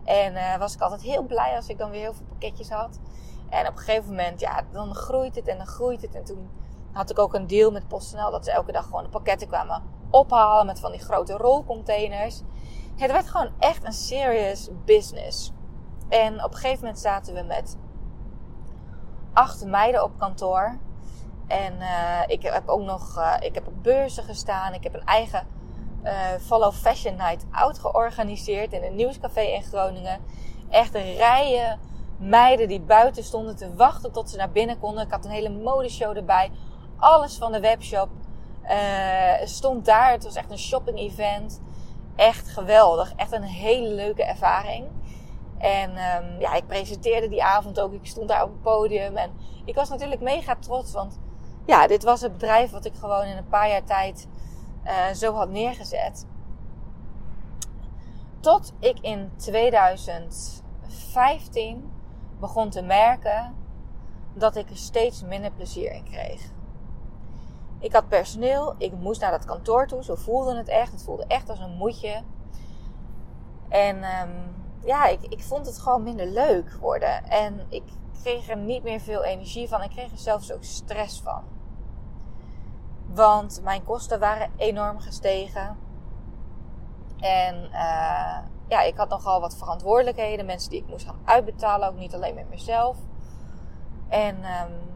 En 0.04 0.60
was 0.60 0.74
ik 0.74 0.82
altijd 0.82 1.02
heel 1.02 1.24
blij 1.24 1.56
als 1.56 1.68
ik 1.68 1.78
dan 1.78 1.90
weer 1.90 2.02
heel 2.02 2.14
veel 2.14 2.26
pakketjes 2.26 2.70
had. 2.70 3.00
En 3.50 3.68
op 3.68 3.78
een 3.78 3.84
gegeven 3.84 4.10
moment, 4.10 4.40
ja, 4.40 4.62
dan 4.72 4.96
groeit 4.96 5.36
het 5.36 5.48
en 5.48 5.58
dan 5.58 5.68
groeit 5.68 6.02
het. 6.02 6.16
En 6.16 6.24
toen 6.24 6.50
had 6.92 7.10
ik 7.10 7.20
ook 7.20 7.34
een 7.34 7.48
deal 7.48 7.72
met 7.72 7.88
PostNL 7.88 8.32
dat 8.32 8.46
ze 8.46 8.52
elke 8.52 8.72
dag 8.72 8.86
gewoon 8.86 9.04
de 9.04 9.10
pakketten 9.10 9.48
kwamen 9.48 9.84
ophalen 10.10 10.66
met 10.66 10.80
van 10.80 10.92
die 10.92 11.00
grote 11.00 11.34
rolcontainers. 11.34 12.42
Het 12.96 13.12
werd 13.12 13.28
gewoon 13.28 13.50
echt 13.60 13.86
een 13.86 13.94
serious 13.94 14.70
business. 14.86 15.52
En 16.10 16.44
op 16.44 16.52
een 16.52 16.58
gegeven 16.58 16.80
moment 16.80 17.00
zaten 17.00 17.34
we 17.34 17.42
met 17.42 17.78
acht 19.34 19.66
meiden 19.66 20.04
op 20.04 20.12
kantoor. 20.18 20.78
En 21.48 21.74
uh, 21.80 22.22
ik 22.28 22.44
heb 22.44 22.68
ook 22.68 22.82
nog, 22.82 23.18
uh, 23.18 23.34
ik 23.40 23.56
heb 23.56 23.68
op 23.68 23.84
beurzen 23.84 24.24
gestaan. 24.24 24.74
Ik 24.74 24.84
heb 24.84 24.94
een 24.94 25.06
eigen 25.06 25.48
uh, 26.04 26.12
Follow 26.42 26.74
Fashion 26.74 27.16
Night 27.16 27.46
Out 27.52 27.80
georganiseerd 27.80 28.74
in 28.74 28.84
een 28.84 28.96
nieuwscafé 28.96 29.42
in 29.42 29.64
Groningen. 29.64 30.20
Echt 30.70 30.94
rijen 30.96 31.80
meiden 32.18 32.68
die 32.68 32.82
buiten 32.82 33.24
stonden 33.24 33.56
te 33.56 33.76
wachten 33.76 34.12
tot 34.12 34.30
ze 34.30 34.38
naar 34.38 34.52
binnen 34.52 34.80
konden. 34.80 35.06
Ik 35.06 35.12
had 35.12 35.26
een 35.26 35.32
hele 35.32 35.50
modeshow 35.50 36.18
erbij. 36.18 36.52
Alles 36.98 37.38
van 37.38 37.52
de 37.52 37.60
webshop 37.60 38.10
stond 39.44 39.86
daar. 39.86 40.12
Het 40.12 40.24
was 40.24 40.36
echt 40.36 40.52
een 40.52 40.58
shopping 40.58 40.98
event. 40.98 41.62
Echt 42.16 42.48
geweldig. 42.48 43.14
Echt 43.16 43.32
een 43.32 43.44
hele 43.44 43.90
leuke 43.90 44.24
ervaring. 44.24 44.88
En 45.58 45.90
um, 45.90 46.40
ja, 46.40 46.54
ik 46.54 46.68
presenteerde 46.68 47.30
die 47.30 47.44
avond 47.44 47.80
ook. 47.80 47.94
Ik 47.94 48.06
stond 48.06 48.28
daar 48.28 48.44
op 48.44 48.50
het 48.50 48.62
podium. 48.62 49.18
En 49.18 49.32
ik 49.66 49.76
was 49.76 49.90
natuurlijk 49.90 50.22
mega 50.22 50.56
trots. 50.60 50.92
Want 50.92 51.20
ja, 51.66 51.88
dit 51.88 52.04
was 52.04 52.22
het 52.22 52.32
bedrijf 52.32 52.72
wat 52.72 52.86
ik 52.86 52.94
gewoon 53.00 53.24
in 53.24 53.38
een 53.38 53.48
paar 53.48 53.70
jaar 53.70 53.84
tijd 53.84 54.28
uh, 54.86 55.08
zo 55.14 55.34
had 55.34 55.50
neergezet. 55.50 56.26
Tot 58.40 58.74
ik 58.80 59.00
in 59.00 59.32
2015 59.36 61.92
begon 62.40 62.70
te 62.70 62.82
merken 62.82 63.56
dat 64.34 64.56
ik 64.56 64.70
er 64.70 64.78
steeds 64.78 65.24
minder 65.24 65.52
plezier 65.52 65.92
in 65.92 66.04
kreeg. 66.04 66.52
Ik 67.84 67.94
had 67.94 68.08
personeel, 68.08 68.76
ik 68.78 68.94
moest 68.94 69.22
naar 69.22 69.32
dat 69.32 69.46
kantoor 69.46 69.88
toe, 69.88 70.04
zo 70.04 70.16
voelde 70.16 70.56
het 70.56 70.68
echt. 70.68 70.92
Het 70.92 71.04
voelde 71.04 71.26
echt 71.28 71.50
als 71.50 71.60
een 71.60 71.76
moedje. 71.76 72.22
En 73.70 73.96
um, 73.96 74.56
ja, 74.84 75.06
ik, 75.06 75.22
ik 75.22 75.44
vond 75.44 75.66
het 75.66 75.80
gewoon 75.80 76.04
minder 76.04 76.28
leuk 76.28 76.78
worden. 76.80 77.24
En 77.24 77.66
ik 77.70 77.84
kreeg 78.22 78.50
er 78.50 78.58
niet 78.58 78.84
meer 78.84 79.00
veel 79.00 79.24
energie 79.24 79.68
van. 79.68 79.82
Ik 79.82 79.90
kreeg 79.90 80.12
er 80.12 80.18
zelfs 80.18 80.52
ook 80.52 80.64
stress 80.64 81.22
van. 81.22 81.44
Want 83.14 83.62
mijn 83.64 83.84
kosten 83.84 84.20
waren 84.20 84.52
enorm 84.58 85.00
gestegen. 85.00 85.78
En 87.20 87.56
uh, 87.64 88.38
ja, 88.68 88.82
ik 88.82 88.98
had 88.98 89.10
nogal 89.10 89.42
wat 89.42 89.58
verantwoordelijkheden. 89.58 90.46
Mensen 90.46 90.70
die 90.70 90.82
ik 90.82 90.88
moest 90.88 91.06
gaan 91.06 91.22
uitbetalen. 91.24 91.90
Ook 91.90 91.98
niet 91.98 92.16
alleen 92.16 92.36
met 92.36 92.50
mezelf. 92.50 92.98
En 94.10 94.36
um, 94.36 94.92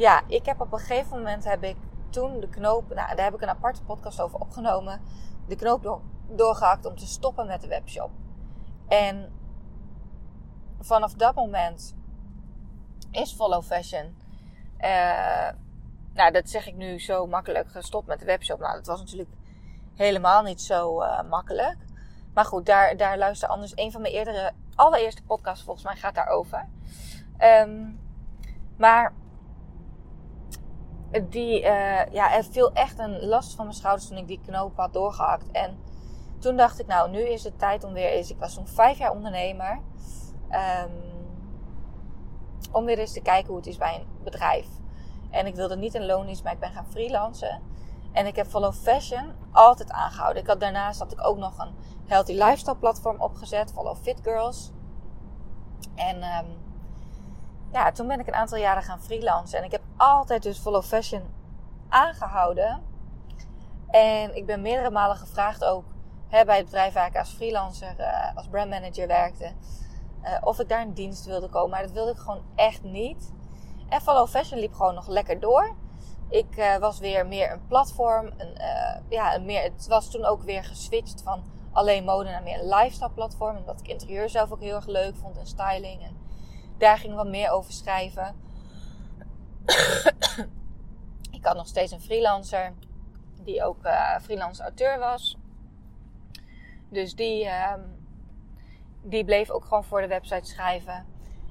ja, 0.00 0.22
ik 0.26 0.46
heb 0.46 0.60
op 0.60 0.72
een 0.72 0.78
gegeven 0.78 1.16
moment 1.16 1.44
heb 1.44 1.62
ik 1.62 1.76
toen 2.10 2.40
de 2.40 2.48
knoop, 2.48 2.94
nou 2.94 3.16
daar 3.16 3.24
heb 3.24 3.34
ik 3.34 3.40
een 3.40 3.48
aparte 3.48 3.82
podcast 3.82 4.20
over 4.20 4.38
opgenomen, 4.38 5.00
de 5.48 5.56
knoop 5.56 5.82
door, 5.82 6.00
doorgehakt 6.28 6.86
om 6.86 6.96
te 6.96 7.06
stoppen 7.06 7.46
met 7.46 7.60
de 7.60 7.68
webshop. 7.68 8.10
En 8.88 9.32
vanaf 10.80 11.14
dat 11.14 11.34
moment 11.34 11.94
is 13.10 13.32
Follow 13.32 13.62
Fashion, 13.62 14.16
uh, 14.78 15.48
nou 16.14 16.32
dat 16.32 16.48
zeg 16.48 16.66
ik 16.66 16.74
nu 16.74 17.00
zo 17.00 17.26
makkelijk, 17.26 17.70
gestopt 17.70 18.06
met 18.06 18.18
de 18.18 18.24
webshop. 18.24 18.58
Nou, 18.58 18.74
dat 18.74 18.86
was 18.86 19.00
natuurlijk 19.00 19.30
helemaal 19.94 20.42
niet 20.42 20.60
zo 20.60 21.02
uh, 21.02 21.22
makkelijk. 21.22 21.76
Maar 22.34 22.44
goed, 22.44 22.66
daar, 22.66 22.96
daar 22.96 23.18
luister 23.18 23.48
anders. 23.48 23.72
Een 23.74 23.92
van 23.92 24.00
mijn 24.00 24.14
eerdere, 24.14 24.52
allereerste 24.74 25.22
podcasts 25.22 25.64
volgens 25.64 25.84
mij 25.84 25.96
gaat 25.96 26.14
daarover. 26.14 26.68
Um, 27.38 28.00
maar 28.76 29.12
die, 31.28 31.62
uh, 31.62 32.06
ja, 32.12 32.34
er 32.34 32.44
viel 32.44 32.72
echt 32.72 32.98
een 32.98 33.24
last 33.26 33.54
van 33.54 33.64
mijn 33.64 33.76
schouders 33.76 34.08
toen 34.08 34.16
ik 34.16 34.26
die 34.26 34.40
knoop 34.46 34.76
had 34.76 34.92
doorgehakt. 34.92 35.50
En 35.50 35.78
toen 36.38 36.56
dacht 36.56 36.80
ik, 36.80 36.86
nou, 36.86 37.10
nu 37.10 37.20
is 37.20 37.44
het 37.44 37.58
tijd 37.58 37.84
om 37.84 37.92
weer 37.92 38.10
eens. 38.10 38.30
Ik 38.30 38.38
was 38.38 38.54
zo'n 38.54 38.66
vijf 38.66 38.98
jaar 38.98 39.12
ondernemer. 39.12 39.80
Um, 40.50 41.10
om 42.72 42.84
weer 42.84 42.98
eens 42.98 43.12
te 43.12 43.20
kijken 43.20 43.46
hoe 43.46 43.56
het 43.56 43.66
is 43.66 43.76
bij 43.76 43.94
een 43.94 44.06
bedrijf. 44.24 44.66
En 45.30 45.46
ik 45.46 45.54
wilde 45.54 45.76
niet 45.76 45.94
een 45.94 46.06
loondienst, 46.06 46.44
maar 46.44 46.52
ik 46.52 46.58
ben 46.58 46.72
gaan 46.72 46.86
freelancen. 46.86 47.62
En 48.12 48.26
ik 48.26 48.36
heb 48.36 48.46
Follow 48.46 48.72
Fashion 48.72 49.32
altijd 49.52 49.90
aangehouden. 49.90 50.42
Ik 50.42 50.48
had, 50.48 50.60
daarnaast 50.60 50.98
had 50.98 51.12
ik 51.12 51.26
ook 51.26 51.36
nog 51.36 51.58
een 51.58 51.74
healthy 52.06 52.32
lifestyle 52.32 52.76
platform 52.76 53.20
opgezet. 53.20 53.72
Follow 53.72 53.96
Fit 53.96 54.20
Girls. 54.22 54.72
En 55.94 56.16
um, 56.16 56.46
ja, 57.72 57.92
toen 57.92 58.06
ben 58.06 58.20
ik 58.20 58.26
een 58.26 58.34
aantal 58.34 58.58
jaren 58.58 58.82
gaan 58.82 59.02
freelancen. 59.02 59.58
En 59.58 59.64
ik 59.64 59.70
heb 59.70 59.82
altijd 59.96 60.42
dus 60.42 60.58
Follow 60.58 60.82
Fashion 60.82 61.22
aangehouden. 61.88 62.82
En 63.90 64.36
ik 64.36 64.46
ben 64.46 64.60
meerdere 64.62 64.90
malen 64.90 65.16
gevraagd 65.16 65.64
ook 65.64 65.84
hè, 66.28 66.44
bij 66.44 66.56
het 66.56 66.64
bedrijf 66.64 66.92
waar 66.92 67.06
ik 67.06 67.16
als 67.16 67.30
freelancer, 67.30 67.94
uh, 67.98 68.36
als 68.36 68.48
brandmanager 68.48 69.06
werkte. 69.06 69.52
Uh, 70.22 70.36
of 70.40 70.60
ik 70.60 70.68
daar 70.68 70.82
in 70.82 70.92
dienst 70.92 71.24
wilde 71.24 71.48
komen. 71.48 71.70
Maar 71.70 71.82
dat 71.82 71.90
wilde 71.90 72.10
ik 72.10 72.18
gewoon 72.18 72.42
echt 72.54 72.82
niet. 72.82 73.32
En 73.88 74.00
Follow 74.00 74.28
Fashion 74.28 74.60
liep 74.60 74.74
gewoon 74.74 74.94
nog 74.94 75.08
lekker 75.08 75.40
door. 75.40 75.74
Ik 76.28 76.56
uh, 76.56 76.76
was 76.76 76.98
weer 76.98 77.26
meer 77.26 77.52
een 77.52 77.66
platform. 77.66 78.30
Een, 78.36 78.58
ja, 79.08 79.34
een 79.34 79.44
meer, 79.44 79.62
het 79.62 79.86
was 79.86 80.10
toen 80.10 80.24
ook 80.24 80.42
weer 80.42 80.64
geswitcht 80.64 81.22
van 81.22 81.42
alleen 81.72 82.04
mode 82.04 82.30
naar 82.30 82.42
meer 82.42 82.60
een 82.60 82.68
lifestyle 82.68 83.10
platform. 83.10 83.56
Omdat 83.56 83.80
ik 83.80 83.88
interieur 83.88 84.28
zelf 84.28 84.52
ook 84.52 84.60
heel 84.60 84.74
erg 84.74 84.86
leuk 84.86 85.16
vond 85.16 85.38
en 85.38 85.46
styling. 85.46 86.02
En 86.02 86.16
daar 86.80 86.98
ging 86.98 87.14
wat 87.14 87.26
meer 87.26 87.50
over 87.50 87.72
schrijven. 87.72 88.34
ik 91.38 91.44
had 91.44 91.56
nog 91.56 91.66
steeds 91.66 91.92
een 91.92 92.00
freelancer. 92.00 92.72
Die 93.44 93.64
ook 93.64 93.84
uh, 93.84 94.18
freelance 94.18 94.62
auteur 94.62 94.98
was. 94.98 95.36
Dus 96.88 97.14
die, 97.14 97.44
uh, 97.44 97.74
die 99.02 99.24
bleef 99.24 99.50
ook 99.50 99.64
gewoon 99.64 99.84
voor 99.84 100.00
de 100.00 100.06
website 100.06 100.48
schrijven. 100.48 101.06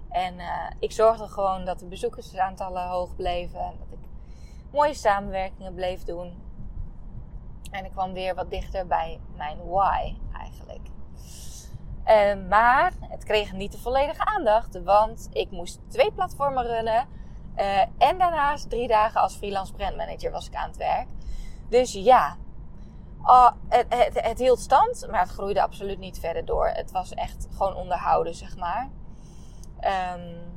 En 0.09 0.35
uh, 0.39 0.69
ik 0.79 0.91
zorgde 0.91 1.27
gewoon 1.27 1.65
dat 1.65 1.79
de 1.79 1.85
bezoekersaantallen 1.85 2.87
hoog 2.87 3.15
bleven. 3.15 3.59
En 3.59 3.75
dat 3.79 3.99
ik 3.99 4.07
mooie 4.71 4.93
samenwerkingen 4.93 5.73
bleef 5.73 6.03
doen. 6.03 6.47
En 7.71 7.85
ik 7.85 7.91
kwam 7.91 8.13
weer 8.13 8.35
wat 8.35 8.49
dichter 8.49 8.87
bij 8.87 9.19
mijn 9.35 9.57
why 9.65 10.15
eigenlijk. 10.33 10.87
Uh, 12.09 12.47
maar 12.49 12.93
het 12.99 13.23
kreeg 13.23 13.51
niet 13.51 13.71
de 13.71 13.77
volledige 13.77 14.25
aandacht, 14.25 14.83
want 14.83 15.29
ik 15.31 15.51
moest 15.51 15.79
twee 15.87 16.11
platformen 16.11 16.63
runnen. 16.63 17.07
Uh, 17.57 17.79
en 17.79 18.17
daarnaast 18.17 18.69
drie 18.69 18.87
dagen 18.87 19.21
als 19.21 19.35
freelance 19.35 19.73
brandmanager 19.73 20.31
was 20.31 20.47
ik 20.47 20.55
aan 20.55 20.67
het 20.67 20.77
werk. 20.77 21.07
Dus 21.69 21.93
ja, 21.93 22.37
het, 23.67 24.21
het, 24.23 24.39
hield 24.39 24.59
stand, 24.59 25.07
maar 25.11 25.19
het 25.19 25.29
groeide 25.29 25.61
absoluut 25.61 25.99
niet 25.99 26.19
verder 26.19 26.45
door. 26.45 26.67
Het 26.67 26.91
was 26.91 27.13
echt 27.13 27.47
gewoon 27.51 27.75
onderhouden, 27.75 28.35
zeg 28.35 28.57
maar. 28.57 28.89
Um, 30.15 30.49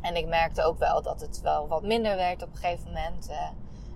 en 0.00 0.16
ik 0.16 0.26
merkte 0.26 0.62
ook 0.62 0.78
wel 0.78 1.02
dat 1.02 1.20
het 1.20 1.40
wel 1.40 1.68
wat 1.68 1.82
minder 1.82 2.16
werd 2.16 2.42
op 2.42 2.48
een 2.48 2.56
gegeven 2.56 2.86
moment. 2.86 3.30
Uh, 3.30 3.48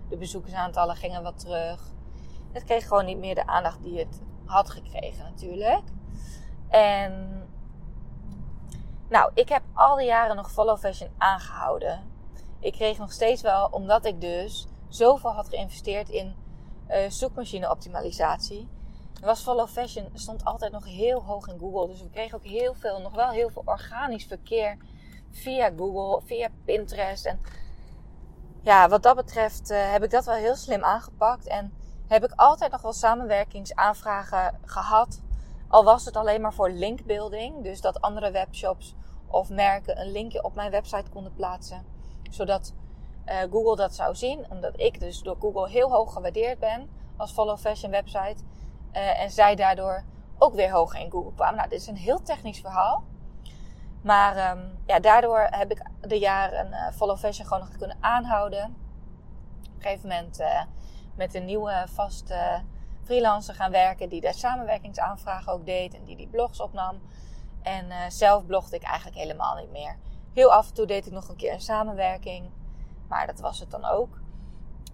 de 0.09 0.16
bezoekersaantallen 0.16 0.97
gingen 0.97 1.23
wat 1.23 1.38
terug. 1.38 1.92
Het 2.53 2.64
kreeg 2.64 2.87
gewoon 2.87 3.05
niet 3.05 3.18
meer 3.18 3.35
de 3.35 3.47
aandacht 3.47 3.83
die 3.83 3.99
het 3.99 4.21
had 4.44 4.71
gekregen 4.71 5.25
natuurlijk. 5.25 5.83
En 6.68 7.42
nou, 9.09 9.31
ik 9.35 9.48
heb 9.48 9.62
al 9.72 9.96
die 9.96 10.07
jaren 10.07 10.37
nog 10.37 10.50
Follow 10.52 10.78
Fashion 10.78 11.11
aangehouden. 11.18 12.00
Ik 12.61 12.72
kreeg 12.72 12.98
nog 12.98 13.12
steeds 13.12 13.42
wel, 13.42 13.68
omdat 13.70 14.04
ik 14.04 14.20
dus 14.20 14.66
zoveel 14.88 15.33
had 15.33 15.48
geïnvesteerd 15.48 16.09
in 16.09 16.35
uh, 16.90 16.96
zoekmachine 17.09 17.70
optimalisatie. 17.70 18.68
Was 19.20 19.42
Follow 19.42 19.68
Fashion 19.68 20.09
stond 20.14 20.44
altijd 20.44 20.72
nog 20.72 20.85
heel 20.85 21.24
hoog 21.24 21.48
in 21.48 21.59
Google. 21.59 21.87
Dus 21.87 22.02
we 22.02 22.11
kregen 22.11 22.37
ook 22.37 22.44
heel 22.44 22.74
veel, 22.74 23.00
nog 23.00 23.14
wel 23.14 23.31
heel 23.31 23.50
veel 23.50 23.62
organisch 23.64 24.24
verkeer 24.24 24.76
via 25.31 25.70
Google, 25.76 26.26
via 26.26 26.48
Pinterest. 26.64 27.26
En 27.26 27.40
ja, 28.62 28.88
wat 28.88 29.02
dat 29.02 29.16
betreft 29.16 29.70
uh, 29.70 29.92
heb 29.92 30.04
ik 30.04 30.11
dat 30.11 30.24
wel 30.24 30.35
heel 30.35 30.57
slim 30.57 30.85
aangepakt. 30.85 31.46
En 31.46 31.72
heb 32.07 32.24
ik 32.24 32.33
altijd 32.37 32.72
nog 32.72 32.83
wel 32.83 32.92
samenwerkingsaanvragen 32.92 34.59
gehad 34.64 35.20
al 35.68 35.85
was 35.85 36.04
het 36.04 36.16
alleen 36.16 36.40
maar 36.40 36.54
voor 36.54 36.70
linkbuilding, 36.70 37.62
dus 37.62 37.81
dat 37.81 38.00
andere 38.00 38.31
webshops 38.31 38.94
of 39.26 39.48
merken 39.48 40.00
een 40.00 40.12
linkje 40.12 40.44
op 40.44 40.54
mijn 40.54 40.70
website 40.70 41.11
konden 41.11 41.35
plaatsen, 41.35 41.85
zodat 42.31 42.74
uh, 43.26 43.37
Google 43.50 43.76
dat 43.76 43.94
zou 43.94 44.14
zien, 44.14 44.46
omdat 44.50 44.81
ik 44.81 45.00
dus 45.00 45.22
door 45.22 45.37
Google 45.40 45.68
heel 45.68 45.90
hoog 45.90 46.12
gewaardeerd 46.12 46.59
ben 46.59 46.90
als 47.16 47.33
follow 47.33 47.59
fashion 47.59 47.90
website 47.90 48.42
uh, 48.92 49.20
en 49.20 49.31
zij 49.31 49.54
daardoor 49.54 50.04
ook 50.38 50.54
weer 50.54 50.70
hoog 50.70 50.94
in 50.94 51.11
Google 51.11 51.33
kwamen. 51.35 51.57
Nou, 51.57 51.68
dit 51.68 51.81
is 51.81 51.87
een 51.87 51.96
heel 51.96 52.22
technisch 52.22 52.61
verhaal. 52.61 53.04
Maar 54.02 54.57
um, 54.57 54.78
ja, 54.87 55.00
daardoor 55.00 55.46
heb 55.50 55.70
ik 55.70 55.83
de 56.00 56.18
jaren 56.18 56.68
uh, 56.68 56.88
follow 56.92 57.18
fashion 57.18 57.46
gewoon 57.46 57.62
nog 57.62 57.76
kunnen 57.76 57.96
aanhouden. 58.00 58.64
Op 58.64 59.74
een 59.74 59.83
gegeven 59.83 60.09
moment 60.09 60.42
met 61.16 61.35
een 61.35 61.44
nieuwe 61.44 61.85
vaste 61.88 62.62
freelancer 63.09 63.55
gaan 63.55 63.71
werken 63.71 64.09
die 64.09 64.21
daar 64.21 64.35
samenwerkingsaanvragen 64.35 65.53
ook 65.53 65.66
deed 65.66 65.94
en 65.94 66.05
die 66.05 66.16
die 66.16 66.29
blogs 66.29 66.61
opnam. 66.61 67.01
En 67.62 67.87
uh, 67.87 67.97
zelf 68.09 68.47
blogde 68.47 68.77
ik 68.77 68.83
eigenlijk 68.83 69.16
helemaal 69.16 69.57
niet 69.57 69.71
meer. 69.71 69.97
Heel 70.35 70.53
af 70.53 70.68
en 70.68 70.75
toe 70.75 70.87
deed 70.87 71.07
ik 71.07 71.12
nog 71.12 71.29
een 71.29 71.37
keer 71.37 71.53
een 71.53 71.61
samenwerking, 71.61 72.51
maar 73.09 73.27
dat 73.27 73.40
was 73.40 73.61
het 73.61 73.71
dan 73.71 73.85
ook. 73.85 74.21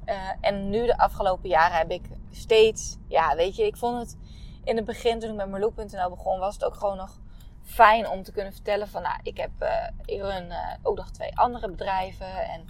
Uh, 0.06 0.14
en 0.40 0.70
nu 0.70 0.86
de 0.86 0.98
afgelopen 0.98 1.48
jaren 1.48 1.76
heb 1.76 1.90
ik 1.90 2.02
steeds, 2.30 2.96
ja, 3.08 3.36
weet 3.36 3.56
je, 3.56 3.66
ik 3.66 3.76
vond 3.76 3.98
het 3.98 4.18
in 4.64 4.76
het 4.76 4.84
begin 4.84 5.20
toen 5.20 5.30
ik 5.30 5.36
met 5.36 5.50
Marloek.nl 5.50 6.10
begon, 6.10 6.38
was 6.38 6.54
het 6.54 6.64
ook 6.64 6.74
gewoon 6.74 6.96
nog 6.96 7.18
fijn 7.62 8.08
om 8.08 8.22
te 8.22 8.32
kunnen 8.32 8.52
vertellen 8.52 8.88
van, 8.88 9.02
nou, 9.02 9.18
ik 9.22 9.36
heb, 9.36 9.50
uh, 9.60 9.88
ik 10.04 10.20
run 10.20 10.52
ook 10.82 10.96
nog 10.96 11.10
twee 11.10 11.38
andere 11.38 11.70
bedrijven 11.70 12.48
en 12.48 12.60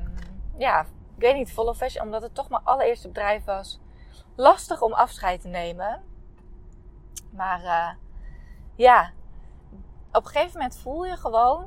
um, 0.00 0.14
ja, 0.58 0.80
ik 1.16 1.20
weet 1.20 1.34
niet, 1.34 1.52
Follow 1.52 1.74
Fashion, 1.74 2.04
omdat 2.04 2.22
het 2.22 2.34
toch 2.34 2.48
mijn 2.48 2.64
allereerste 2.64 3.08
bedrijf 3.08 3.44
was 3.44 3.80
lastig 4.34 4.82
om 4.82 4.92
afscheid 4.92 5.40
te 5.40 5.48
nemen. 5.48 6.02
Maar 7.30 7.60
uh, 7.60 7.88
ja, 8.74 9.12
op 10.12 10.24
een 10.24 10.30
gegeven 10.30 10.58
moment 10.58 10.78
voel 10.78 11.04
je 11.04 11.16
gewoon 11.16 11.66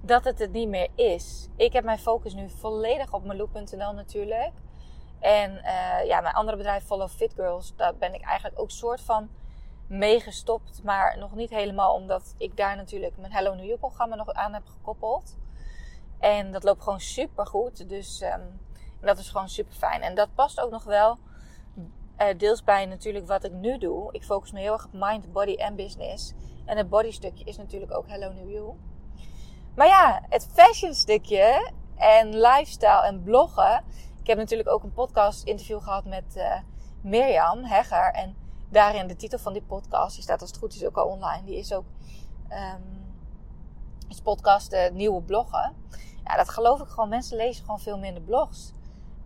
dat 0.00 0.24
het 0.24 0.38
het 0.38 0.52
niet 0.52 0.68
meer 0.68 0.88
is. 0.94 1.48
Ik 1.56 1.72
heb 1.72 1.84
mijn 1.84 1.98
focus 1.98 2.34
nu 2.34 2.50
volledig 2.50 3.12
op 3.12 3.24
Meloop.nl 3.24 3.92
natuurlijk. 3.92 4.52
En 5.20 5.52
uh, 5.52 6.04
ja, 6.06 6.20
mijn 6.20 6.34
andere 6.34 6.56
bedrijf 6.56 6.84
Follow 6.84 7.08
Fit 7.08 7.32
Girls, 7.34 7.76
daar 7.76 7.96
ben 7.96 8.14
ik 8.14 8.22
eigenlijk 8.22 8.60
ook 8.60 8.70
soort 8.70 9.00
van 9.00 9.28
meegestopt. 9.86 10.82
Maar 10.82 11.18
nog 11.18 11.34
niet 11.34 11.50
helemaal, 11.50 11.94
omdat 11.94 12.34
ik 12.38 12.56
daar 12.56 12.76
natuurlijk 12.76 13.16
mijn 13.16 13.32
Hello 13.32 13.54
New 13.54 13.64
You 13.64 13.78
programma 13.78 14.16
nog 14.16 14.32
aan 14.32 14.52
heb 14.52 14.66
gekoppeld. 14.66 15.36
En 16.18 16.52
dat 16.52 16.64
loopt 16.64 16.82
gewoon 16.82 17.00
super 17.00 17.46
goed. 17.46 17.88
Dus 17.88 18.22
um, 18.22 18.60
dat 19.00 19.18
is 19.18 19.30
gewoon 19.30 19.48
super 19.48 19.74
fijn. 19.74 20.02
En 20.02 20.14
dat 20.14 20.34
past 20.34 20.60
ook 20.60 20.70
nog 20.70 20.84
wel 20.84 21.18
uh, 22.18 22.26
deels 22.36 22.64
bij 22.64 22.86
natuurlijk 22.86 23.26
wat 23.26 23.44
ik 23.44 23.52
nu 23.52 23.78
doe. 23.78 24.12
Ik 24.12 24.24
focus 24.24 24.52
me 24.52 24.60
heel 24.60 24.72
erg 24.72 24.84
op 24.84 24.92
mind, 24.92 25.32
body 25.32 25.54
en 25.54 25.76
business. 25.76 26.32
En 26.64 26.76
het 26.76 26.88
body 26.88 27.10
stukje 27.10 27.44
is 27.44 27.56
natuurlijk 27.56 27.94
ook 27.94 28.08
Hello 28.08 28.32
New 28.32 28.50
You. 28.50 28.74
Maar 29.74 29.86
ja, 29.86 30.22
het 30.28 30.48
fashion 30.52 30.94
stukje 30.94 31.72
en 31.96 32.40
lifestyle 32.40 33.02
en 33.02 33.22
bloggen. 33.22 33.84
Ik 34.20 34.26
heb 34.26 34.38
natuurlijk 34.38 34.68
ook 34.68 34.82
een 34.82 34.92
podcast 34.92 35.44
interview 35.44 35.82
gehad 35.82 36.04
met 36.04 36.36
uh, 36.36 36.54
Mirjam 37.00 37.64
Hegger. 37.64 38.12
En 38.12 38.36
daarin 38.70 39.06
de 39.06 39.16
titel 39.16 39.38
van 39.38 39.52
die 39.52 39.62
podcast. 39.62 40.14
Die 40.14 40.22
staat 40.22 40.40
als 40.40 40.50
het 40.50 40.58
goed 40.58 40.74
is 40.74 40.84
ook 40.84 40.96
al 40.96 41.06
online. 41.06 41.44
Die 41.44 41.56
is 41.56 41.72
ook 41.72 41.84
um, 42.50 43.14
is 44.08 44.20
podcast 44.20 44.72
uh, 44.72 44.90
nieuwe 44.90 45.22
bloggen. 45.22 45.74
Ja, 46.24 46.36
dat 46.36 46.48
geloof 46.48 46.80
ik 46.80 46.88
gewoon. 46.88 47.08
Mensen 47.08 47.36
lezen 47.36 47.64
gewoon 47.64 47.80
veel 47.80 47.98
minder 47.98 48.22
blogs. 48.22 48.72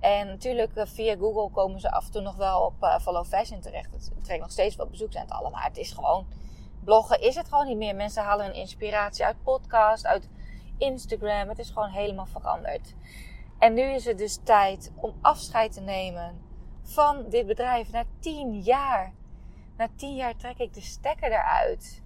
En 0.00 0.26
natuurlijk 0.26 0.76
uh, 0.76 0.84
via 0.86 1.16
Google 1.16 1.50
komen 1.50 1.80
ze 1.80 1.90
af 1.90 2.06
en 2.06 2.12
toe 2.12 2.22
nog 2.22 2.36
wel 2.36 2.60
op 2.60 2.82
uh, 2.82 2.98
Follow 2.98 3.24
Fashion 3.24 3.60
terecht. 3.60 3.92
Het 3.92 4.24
trekt 4.24 4.40
nog 4.40 4.50
steeds 4.50 4.76
wel 4.76 4.86
bezoeksaantallen. 4.86 5.50
Maar 5.50 5.64
het 5.64 5.76
is 5.76 5.92
gewoon... 5.92 6.26
Bloggen 6.84 7.20
is 7.20 7.34
het 7.34 7.48
gewoon 7.48 7.66
niet 7.66 7.76
meer. 7.76 7.94
Mensen 7.94 8.22
halen 8.22 8.46
hun 8.46 8.54
inspiratie 8.54 9.24
uit 9.24 9.42
podcast, 9.42 10.06
uit 10.06 10.28
Instagram. 10.78 11.48
Het 11.48 11.58
is 11.58 11.70
gewoon 11.70 11.88
helemaal 11.88 12.26
veranderd. 12.26 12.94
En 13.58 13.74
nu 13.74 13.82
is 13.82 14.04
het 14.04 14.18
dus 14.18 14.38
tijd 14.44 14.92
om 14.94 15.14
afscheid 15.20 15.72
te 15.72 15.80
nemen 15.80 16.40
van 16.82 17.28
dit 17.28 17.46
bedrijf. 17.46 17.90
Na 17.90 18.04
tien 18.20 18.60
jaar. 18.60 19.12
Na 19.76 19.88
tien 19.96 20.14
jaar 20.14 20.36
trek 20.36 20.58
ik 20.58 20.74
de 20.74 20.80
stekker 20.80 21.32
eruit. 21.32 22.02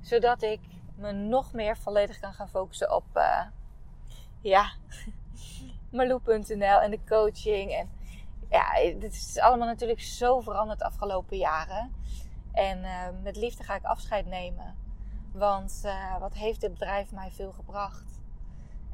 Zodat 0.00 0.42
ik 0.42 0.60
me 0.96 1.12
nog 1.12 1.52
meer 1.52 1.76
volledig 1.76 2.18
kan 2.18 2.32
gaan 2.32 2.48
focussen 2.48 2.94
op, 2.94 3.04
uh, 3.14 3.40
ja, 4.40 4.72
Marloe.nl 5.90 6.80
en 6.80 6.90
de 6.90 7.04
coaching. 7.06 7.72
En 7.72 7.90
ja, 8.50 8.72
dit 8.98 9.12
is 9.12 9.38
allemaal 9.38 9.66
natuurlijk 9.66 10.00
zo 10.00 10.40
veranderd 10.40 10.78
de 10.78 10.84
afgelopen 10.84 11.36
jaren. 11.36 11.92
En 12.52 12.78
uh, 12.78 13.08
met 13.22 13.36
liefde 13.36 13.62
ga 13.62 13.74
ik 13.74 13.84
afscheid 13.84 14.26
nemen. 14.26 14.76
Want 15.32 15.82
uh, 15.84 16.18
wat 16.18 16.34
heeft 16.34 16.60
dit 16.60 16.72
bedrijf 16.72 17.12
mij 17.12 17.30
veel 17.30 17.52
gebracht? 17.52 18.20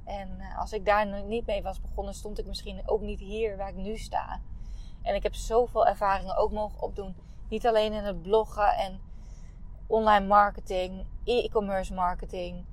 En 0.04 0.40
als 0.59 0.72
ik 0.72 0.85
daar 0.85 1.24
niet 1.24 1.46
mee 1.46 1.62
was 1.62 1.80
begonnen, 1.80 2.14
stond 2.14 2.38
ik 2.38 2.46
misschien 2.46 2.83
ook 2.87 3.00
niet 3.00 3.20
hier 3.20 3.57
waar 3.57 3.68
ik 3.68 3.74
nu 3.74 3.96
sta. 3.96 4.40
En 5.02 5.14
ik 5.14 5.22
heb 5.22 5.35
zoveel 5.35 5.87
ervaringen 5.87 6.37
ook 6.37 6.52
mogen 6.52 6.83
opdoen. 6.83 7.16
Niet 7.48 7.66
alleen 7.66 7.92
in 7.92 8.04
het 8.04 8.22
bloggen 8.22 8.74
en 8.74 9.00
online 9.87 10.26
marketing, 10.26 11.07
e-commerce 11.24 11.94
marketing. 11.94 12.64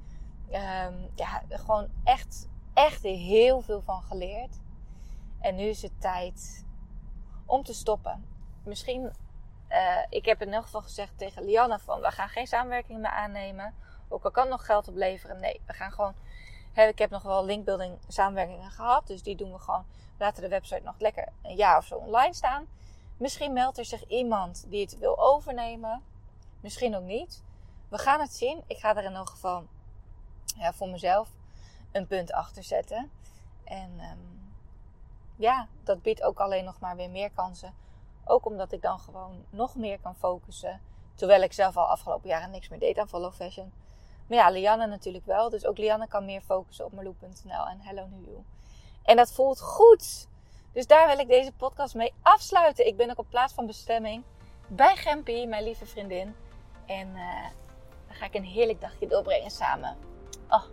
Um, 0.50 1.10
ja, 1.16 1.42
gewoon 1.50 1.88
echt, 2.04 2.50
echt 2.86 3.04
heel 3.04 3.62
veel 3.62 3.82
van 3.82 4.02
geleerd. 4.02 4.60
En 5.40 5.56
nu 5.56 5.64
is 5.64 5.82
het 5.82 6.02
tijd 6.02 6.66
om 7.46 7.64
te 7.64 7.74
stoppen. 7.74 8.26
Misschien, 8.64 9.14
uh, 9.70 9.98
ik 10.10 10.26
heb 10.26 10.42
in 10.42 10.54
elk 10.54 10.64
geval 10.64 10.82
gezegd 10.82 11.18
tegen 11.18 11.46
Lianne 11.46 11.80
van, 11.80 12.02
we 12.02 12.12
gaan 12.12 12.30
geen 12.30 12.48
samenwerking 12.48 13.00
meer 13.00 13.12
aannemen. 13.12 13.74
Ook 14.10 14.24
al 14.24 14.32
kan 14.32 14.50
nog 14.50 14.66
geld 14.66 14.88
opleveren. 14.88 15.40
Nee, 15.40 15.62
we 15.66 15.74
gaan 15.74 15.92
gewoon, 15.92 16.14
hè, 16.74 16.88
ik 16.88 16.98
heb 16.98 17.10
nog 17.10 17.24
wel 17.24 17.46
linkbuilding 17.46 17.98
samenwerkingen 18.08 18.72
gehad. 18.72 19.08
Dus 19.08 19.24
die 19.24 19.36
doen 19.36 19.52
we 19.52 19.60
gewoon, 19.60 19.86
laten 20.18 20.44
de 20.44 20.50
website 20.50 20.82
nog 20.84 20.96
lekker 20.98 21.28
een 21.42 21.56
jaar 21.56 21.78
of 21.78 21.86
zo 21.86 21.96
online 21.96 22.34
staan. 22.34 22.68
Misschien 23.18 23.54
meldt 23.54 23.78
er 23.78 23.86
zich 23.86 24.08
iemand 24.08 24.66
die 24.70 24.82
het 24.82 24.98
wil 24.98 25.20
overnemen. 25.20 26.04
Misschien 26.60 26.96
ook 26.96 27.04
niet. 27.04 27.44
We 27.90 27.98
gaan 27.98 28.20
het 28.20 28.34
zien. 28.34 28.64
Ik 28.68 28.78
ga 28.78 28.96
er 28.96 29.04
in 29.04 29.16
elk 29.16 29.30
geval 29.30 29.66
ja, 30.58 30.74
voor 30.74 30.90
mezelf 30.90 31.30
een 31.92 32.08
punt 32.08 32.32
achter 32.32 32.64
zetten. 32.64 33.12
En 33.64 33.92
um, 34.00 34.54
ja, 35.36 35.68
dat 35.84 36.02
biedt 36.02 36.24
ook 36.24 36.40
alleen 36.40 36.64
nog 36.64 36.80
maar 36.80 36.96
weer 36.96 37.10
meer 37.10 37.32
kansen. 37.32 37.74
Ook 38.26 38.46
omdat 38.46 38.72
ik 38.72 38.82
dan 38.82 39.00
gewoon 39.00 39.46
nog 39.50 39.76
meer 39.76 40.00
kan 40.00 40.16
focussen. 40.16 40.82
Terwijl 41.16 41.42
ik 41.42 41.54
zelf 41.54 41.78
al 41.78 41.86
afgelopen 41.86 42.30
jaren 42.30 42.52
niks 42.52 42.70
meer 42.70 42.80
deed 42.80 42.98
aan 42.98 43.08
Follow 43.08 43.34
Fashion. 43.34 43.74
Maar 44.28 44.38
ja, 44.38 44.50
Lianne 44.50 44.88
natuurlijk 44.88 45.26
wel. 45.26 45.50
Dus 45.50 45.66
ook 45.66 45.78
Lianne 45.78 46.08
kan 46.08 46.26
meer 46.26 46.42
focussen 46.42 46.86
op 46.86 46.92
Marloe.nl 46.92 47.68
en 47.68 47.82
Hello 47.82 48.08
New 48.08 48.26
You. 48.26 48.44
En 49.04 49.16
dat 49.16 49.32
voelt 49.32 49.62
goed. 49.62 50.28
Dus 50.74 50.88
daar 50.88 51.08
wil 51.08 51.20
ik 51.20 51.28
deze 51.28 51.52
podcast 51.52 51.96
mee 51.96 52.14
afsluiten. 52.22 52.88
Ik 52.88 52.98
ben 52.98 53.10
ook 53.10 53.20
op 53.20 53.30
plaats 53.30 53.54
van 53.54 53.66
bestemming 53.66 54.24
bij 54.68 54.96
Gempie, 54.96 55.48
mijn 55.48 55.64
lieve 55.64 55.86
vriendin. 55.86 56.36
En 56.86 57.08
uh, 57.08 57.46
dan 58.08 58.16
ga 58.16 58.26
ik 58.26 58.34
een 58.34 58.44
heerlijk 58.44 58.82
dagje 58.82 59.08
doorbrengen 59.08 59.52
samen. 59.52 59.98
Oh, 60.50 60.64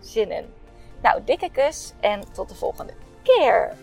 zin 0.00 0.30
in. 0.30 0.44
Nou, 1.02 1.20
dikke 1.24 1.50
kus 1.52 1.92
en 2.00 2.20
tot 2.32 2.48
de 2.48 2.54
volgende 2.54 2.92
keer. 3.22 3.76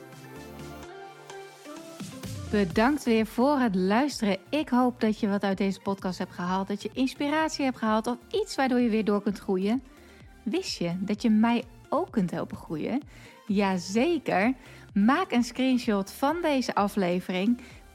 Bedankt 2.51 3.03
weer 3.03 3.25
voor 3.25 3.57
het 3.59 3.75
luisteren. 3.75 4.37
Ik 4.49 4.69
hoop 4.69 4.99
dat 4.99 5.19
je 5.19 5.27
wat 5.27 5.43
uit 5.43 5.57
deze 5.57 5.79
podcast 5.79 6.17
hebt 6.17 6.33
gehaald. 6.33 6.67
Dat 6.67 6.81
je 6.81 6.89
inspiratie 6.93 7.65
hebt 7.65 7.77
gehaald 7.77 8.07
of 8.07 8.17
iets 8.31 8.55
waardoor 8.55 8.79
je 8.79 8.89
weer 8.89 9.05
door 9.05 9.21
kunt 9.21 9.39
groeien. 9.39 9.83
Wist 10.43 10.77
je 10.77 10.95
dat 10.99 11.21
je 11.21 11.29
mij 11.29 11.63
ook 11.89 12.11
kunt 12.11 12.31
helpen 12.31 12.57
groeien? 12.57 13.01
Jazeker. 13.47 14.53
Maak 14.93 15.31
een 15.31 15.43
screenshot 15.43 16.11
van 16.11 16.41
deze 16.41 16.75
aflevering. 16.75 17.61